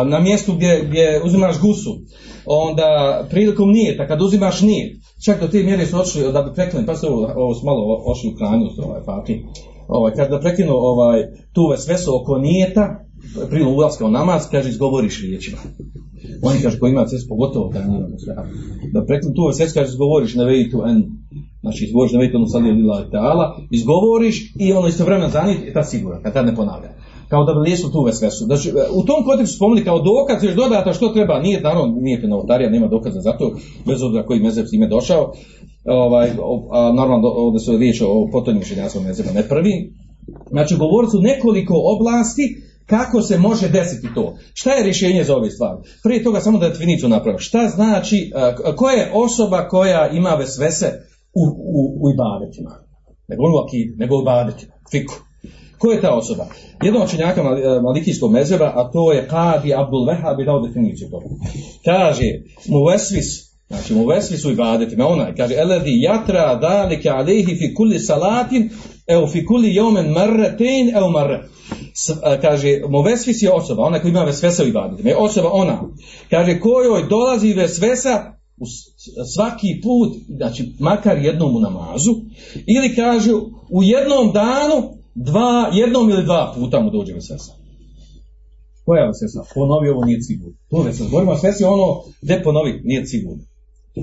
[0.05, 1.99] Na mjestu gdje, gdje uzimaš gusu,
[2.45, 6.85] onda prilikom nijeta, kad uzimaš nijet, čak do te mjere su odšli da bi preklinuli,
[6.87, 9.45] pa se ovo, ovo malo ošli u kranju, ovaj, fati,
[9.87, 13.05] ovaj, kada prekinu ovaj, tu sve su oko nijeta,
[13.49, 15.57] prilikom ulaska u namaz, kaže, izgovoriš riječima.
[16.41, 18.01] Oni kaže, koji ima cest, pogotovo kad nije
[18.93, 21.03] Da prekinu tu sve kaže, izgovoriš ne vejtu en,
[21.61, 22.73] znači izgovoriš ne vejtu ono sad je
[23.13, 26.89] ta'ala, izgovoriš i ono istovremeno zanijeti, i ta sigura, kad tad ne ponavlja.
[27.29, 28.45] kao da lijesu tu vesvesu.
[28.45, 32.69] Znači, u tom kontekstu spomni kao dokaz još dodata što treba, nije naravno nije novotarija,
[32.69, 33.51] nema dokaza za to,
[33.85, 35.33] bez obzira koji mezeb s time došao.
[35.85, 36.29] Ovaj,
[36.71, 39.93] a normalno ovdje su riječ o potonjim šinjacom mezeba, ne prvi.
[40.49, 42.45] Znači, govorili su nekoliko oblasti
[42.89, 44.37] kako se može desiti to.
[44.53, 45.77] Šta je rješenje za ove stvari?
[46.03, 47.39] Prije toga samo da definiciju napravim.
[47.39, 50.85] Šta znači, k- koja je osoba koja ima vesvese
[51.33, 51.43] u,
[51.79, 52.71] u, u ibadetima?
[53.27, 55.13] Ne govorim u akidi, nego u ibadetima, fiku.
[55.77, 56.45] Ko je ta osoba?
[56.83, 57.01] Jedan
[57.43, 60.09] Mal- e, malikijskog mezeba, a to je Kadi Abdul
[60.39, 61.25] je dao definiciju toga.
[61.85, 62.23] Kaže,
[62.67, 63.25] mu vesvis,
[63.67, 68.69] znači mu vesvis u ibadetima, onaj, kaže, eledi jatra dalike alihi fi kulli salatin,
[69.07, 71.43] evo fi kulli jomen marretein, evo marre.
[72.23, 75.81] A, kaže, mu vesvis je osoba, ona koja ima vesvesa u ibadetima, je osoba ona,
[76.29, 78.33] kaže, kojoj dolazi vesvesa
[79.35, 82.11] svaki put, znači makar jednom u namazu,
[82.55, 83.33] ili kaže
[83.69, 87.51] u jednom danu, dva, jednom ili dva puta mu dođe vesvesa.
[88.85, 89.43] Koja vesvesa?
[89.53, 90.57] Ponovi ovo nije sigurno.
[90.69, 91.09] To vesvesa.
[91.09, 93.43] Govorimo vesvesi ono gdje ponovi nije sigurno.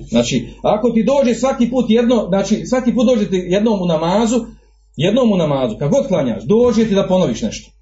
[0.09, 4.45] Znači, ako ti dođe svaki put jedno, znači svaki put dođe ti jednom u namazu,
[4.97, 7.76] jednom u namazu, kad god klanjaš, dođe ti da ponoviš nešto.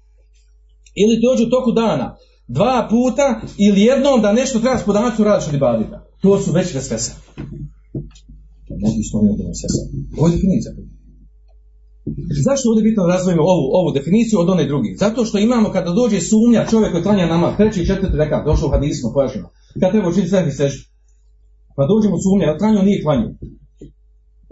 [1.01, 2.07] Ili dođe u toku dana,
[2.47, 3.27] dva puta
[3.57, 5.97] ili jednom da nešto trebaš po danacu radiš od ibadita.
[6.21, 7.13] To su već vesvesa.
[8.83, 9.81] Mogu smo mi od vesvesa.
[10.17, 10.71] Ovo je definicija.
[12.47, 14.91] Zašto ovdje bitno razvojimo ovu, ovu definiciju od one drugi?
[15.03, 18.67] Zato što imamo kada dođe sumnja čovjek koji klanja nama, treći i četvrti rekat, došao
[18.67, 19.47] u hadismu, pojašnjeno.
[19.79, 20.83] Kad treba učiniti sve seždu.
[21.75, 23.29] Pa dođe mu sumnja, jel klanio nije klanio.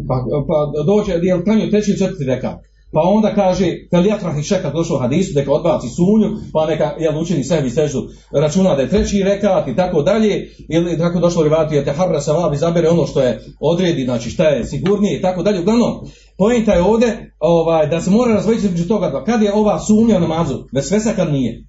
[0.07, 0.15] Pa,
[0.49, 0.57] pa
[0.91, 2.57] dođe, jel klanio treći i četvrti rekat.
[2.93, 7.21] Pa onda kaže, kad jatrah i šekat došao hadisu, neka odbaci sumnju, pa neka jel,
[7.21, 11.43] učini sebi seždu, računa da je treći rekat i tako dalje, ili tako došlo u
[11.43, 15.21] rivatu, jer te harra savab izabere ono što je odredi, znači šta je sigurnije i
[15.21, 15.59] tako dalje.
[15.59, 15.91] Uglavnom,
[16.37, 19.23] pojenta je ovdje ovaj, da se mora razvojiti između toga dva.
[19.23, 21.63] Kad je ova sumnja namazu, vesvesa kad nije.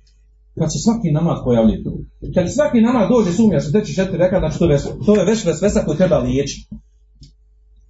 [0.59, 1.93] Kad se svaki namaz pojavljuje tu.
[2.35, 5.45] Kad svaki namaz dođe sumnja se treći četiri reka, znači to je, to je već
[5.45, 6.69] vesvesa koju treba liječiti.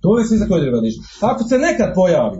[0.01, 1.05] To je vesvesa koju treba liječiti.
[1.21, 2.39] Ako se nekad pojavi,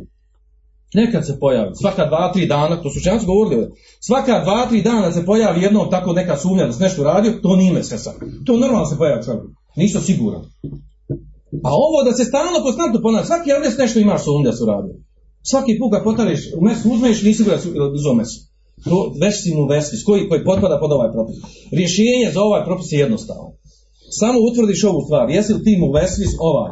[0.95, 3.67] nekad se pojavi, svaka dva, tri dana, to su učenjaci govorili,
[4.01, 7.57] svaka dva, tri dana se pojavi jednom tako neka sumnja da se nešto radio, to
[7.57, 8.13] nije vesvesa.
[8.47, 9.45] To normalno se pojavi čovjek.
[9.77, 10.43] Nisu siguran.
[11.65, 14.95] A ovo da se stalno konstantno ponavlja, svaki abdest nešto ima sumnja da su radili.
[15.43, 18.39] Svaki put kad potariš u mesu uzmeš, nisi siguran su uzeo mesu.
[18.85, 21.37] To već si mu vesvis, koji, koji potpada pod ovaj propis.
[21.73, 23.49] Rješenje za ovaj propis je jednostavno.
[24.21, 26.71] Samo utvrdiš ovu stvar, jesi li ti mu vesvis ovaj,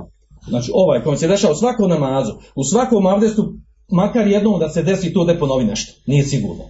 [0.49, 3.43] znači ovaj kojem se dešava u svakom namazu, u svakom abdestu,
[3.93, 6.65] makar jednom da se desi to da ponovi nešto, nije sigurno.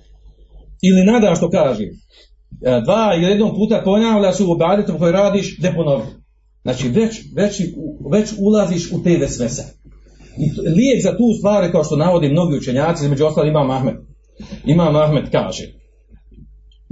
[0.82, 3.82] Ili nadam što kaže, e, dva ili jednom puta
[4.32, 6.02] su u obadetom koji radiš, da ponovi.
[6.62, 7.60] Znači već, već,
[8.12, 9.62] već ulaziš u te vesvese.
[10.38, 13.94] I lijek za tu stvar kao što navodi mnogi učenjaci, između ostalih Imam Ahmed.
[14.66, 15.64] Imam Ahmed kaže,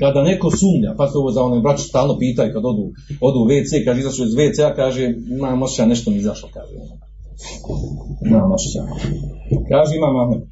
[0.01, 2.85] kada neko sumnja, pa se ovo za one braću stalno pitaju kad odu,
[3.21, 6.75] odu u WC, kaže izašao iz WC-a, kaže, imam osjećaj nešto mi izašlo, kaže.
[8.27, 8.83] Imam osjećaj.
[9.71, 10.43] Kaže Imam Ahmed,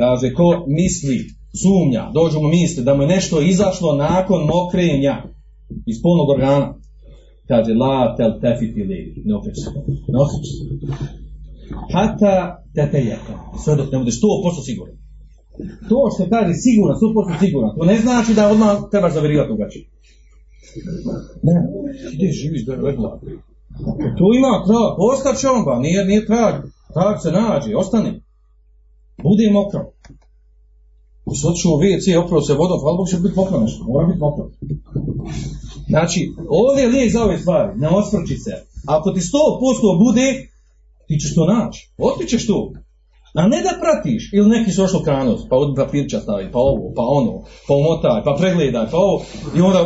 [0.00, 1.16] kaže, ko misli,
[1.62, 5.14] sumnja, dođu mu misli da mu je nešto izašlo nakon mokrenja
[5.86, 6.74] iz polnog organa,
[7.48, 8.98] kaže, la tel tefiti li,
[9.28, 9.70] ne okreći se,
[10.12, 10.62] ne okreći se.
[11.94, 12.34] Hata
[12.74, 14.96] tetejaka, sve dok ne budeš 100% siguran.
[15.88, 19.84] To što kaže siguran, 100% siguran, to ne znači da odmah trebaš zaverivati drugačije.
[21.46, 21.54] Ne,
[22.14, 22.78] gdje živiš da je
[24.18, 26.54] To ima trag, ostaće on ba, nije, nije trag,
[26.94, 28.12] trag se nađe, ostani.
[29.22, 29.80] Bude mokro.
[31.26, 34.06] Ako se otišao u WC, oprao se vodom, hvala Bog će biti mokro nešto, mora
[34.06, 34.44] biti mokro.
[35.88, 38.52] Znači, ovdje je lijek za ove stvari, ne osvrči se.
[38.86, 40.26] Ako ti 100% bude,
[41.06, 42.72] ti ćeš to naći, otkrićeš to.
[43.34, 45.02] A ne da pratiš, ili neki su ošlo
[45.50, 47.32] pa od papirča stavi, pa ovo, pa ono,
[47.68, 49.22] pa umotaj, pa pregledaj, pa ovo,
[49.56, 49.80] i onda,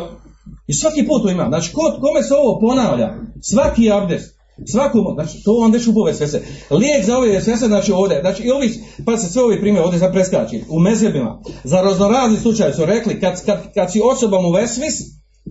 [0.67, 1.47] i svaki put to ima.
[1.49, 6.29] Znači, kod, kome se ovo ponavlja, svaki abdest, svakom, znači, to vam već ubove sve
[6.29, 6.43] se.
[6.71, 8.71] Lijek za ove sve se, znači ovdje, znači, i ovi,
[9.05, 13.21] pa se sve ovi primjer ovdje sad preskači, u mezebima, za raznorazni slučaj su rekli,
[13.21, 14.95] kad, kad, kad si osobom u vesvis,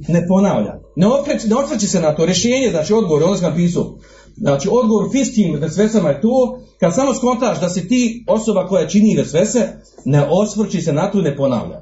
[0.08, 0.80] ne ponavlja.
[0.96, 2.26] Ne okreći, ne okreći se na to.
[2.26, 3.98] Rješenje, znači odgovor, onda sam napisao.
[4.38, 9.16] Znači odgovor fiskim vesvesama je to, kad samo skontaš da si ti osoba koja čini
[9.18, 9.68] vesvese,
[10.06, 11.82] ne osvrći se na to ne ponavlja.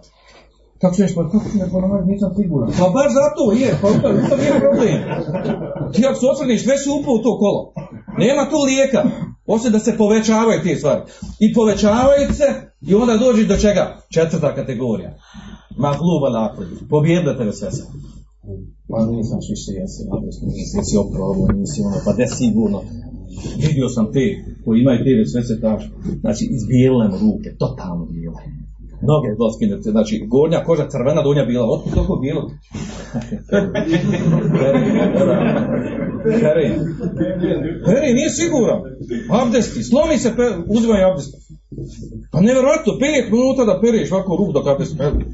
[0.82, 2.70] Kako ćeš, pa kako ne ponavljati, nisam siguran.
[2.80, 4.98] Pa baš zato je, pa to, nije problem.
[5.94, 7.62] Ti ako se osvrniš, već si upao u to kolo.
[8.24, 9.02] Nema tu lijeka,
[9.46, 11.02] osim da se povećavaju te stvari.
[11.40, 12.48] I povećavaju se
[12.90, 13.84] i onda dođeš do čega?
[14.14, 15.12] Četvrta kategorija.
[15.78, 16.76] Magluba napravi.
[16.90, 17.88] Pobjedila tebe sve sam.
[18.90, 22.80] Pa nisam više, jesi, naprosto nisi, jesi opravo, nisi ono, pa de sigurno.
[23.64, 24.26] Vidio sam te
[24.64, 25.84] koji imaju te sve se tako.
[26.24, 28.42] Znači, izbijelile mu ruke, totalno bijele.
[29.02, 32.42] Noge bilo skinute, znači gornja koža crvena, donja bila, otkud toliko bilo?
[36.44, 36.70] Herej.
[37.86, 38.82] Herej, nije siguran.
[39.42, 40.34] Abdesti, slomi se,
[40.68, 41.34] uzimaj abdest.
[42.32, 45.26] Pa nevjerojatno, pet minuta da pereš ovako ruku dok abdest peri.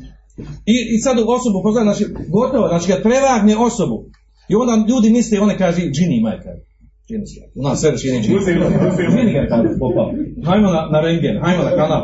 [0.76, 3.98] I, I sad u osobu poznaje, znači, gotovo, znači kad prevagne osobu,
[4.52, 6.73] i onda ljudi misle, one kaže, džini ima je kaže.
[7.56, 7.98] U nas sve ga
[9.50, 10.10] kaže, popao.
[10.48, 12.04] Hajmo na, na rengen, hajmo na kanal.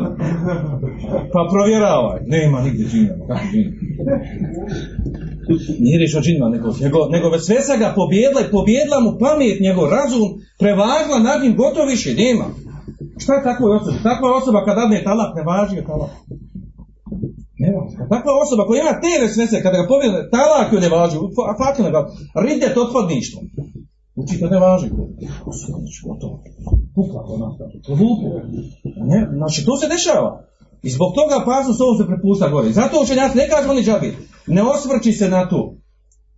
[1.32, 2.20] Pa provjeravaj.
[2.26, 3.44] Nema nigdje džina, kako.
[5.84, 9.10] Nije riječ o džinima, nego, nego, nego već sve sa ga pobjedla i pobjedla mu
[9.22, 10.28] pamet, njegov razum,
[10.62, 12.46] prevagla nad njim, gotovo više, nema.
[13.22, 13.96] Šta je takva osoba?
[14.08, 16.12] Takva osoba kad dadne talak, ne važi je talak.
[17.62, 17.80] Nema.
[18.14, 21.84] Takva osoba koja ima te vesvese, kada ga pobjede, talak joj ne važi, fa- fatil
[21.86, 22.10] ne važi,
[22.46, 23.38] ridet otpadništvo.
[24.20, 24.88] Uči to ne važi.
[24.88, 26.42] Znači, gotovo.
[26.94, 27.70] Pukla to.
[27.86, 28.26] Povuku.
[29.10, 30.30] Ne, znači, to se dešava.
[30.82, 32.72] I zbog toga opasnost ovo se prepušta gore.
[32.72, 34.16] Zato učenjaci ne kažu oni džabi.
[34.46, 35.74] Ne osvrći se na to.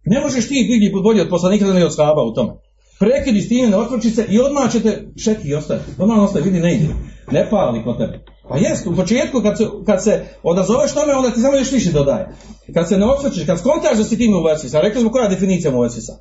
[0.05, 1.93] Ne možeš ti biti bolji od poslanika da ne od
[2.31, 2.53] u tome.
[2.99, 5.81] Prekidi s ne osvrći se i odmah ćete šeki i ostaje.
[5.99, 6.87] Odmah ostaje, vidi ne ide.
[7.31, 8.25] Ne pali kod tebe.
[8.49, 11.93] Pa jest, u početku kad se, kad se odazoveš tome, onda ti samo još više
[11.93, 12.29] dodaje.
[12.75, 15.77] Kad se ne osvrćiš, kad skontaš da si tim vesvisa, rekli smo koja je definicija
[15.77, 16.13] u vesvisa.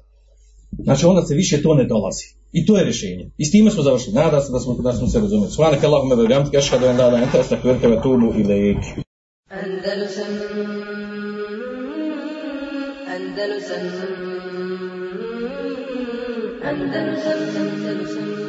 [0.83, 2.25] Znači onda se više to ne dolazi.
[2.51, 3.29] I to je rješenje.
[3.37, 4.15] I s time smo završili.
[4.15, 5.51] Nada se da smo, da smo se razumjeli.
[5.51, 8.77] Svanak Allahumma wa bihamdika ashhadu an la ilaha illa anta astaghfiruka wa atubu ilaik.
[9.49, 10.31] Andalusam
[13.15, 13.83] Andalusam
[16.63, 18.40] Andalusam Andalusam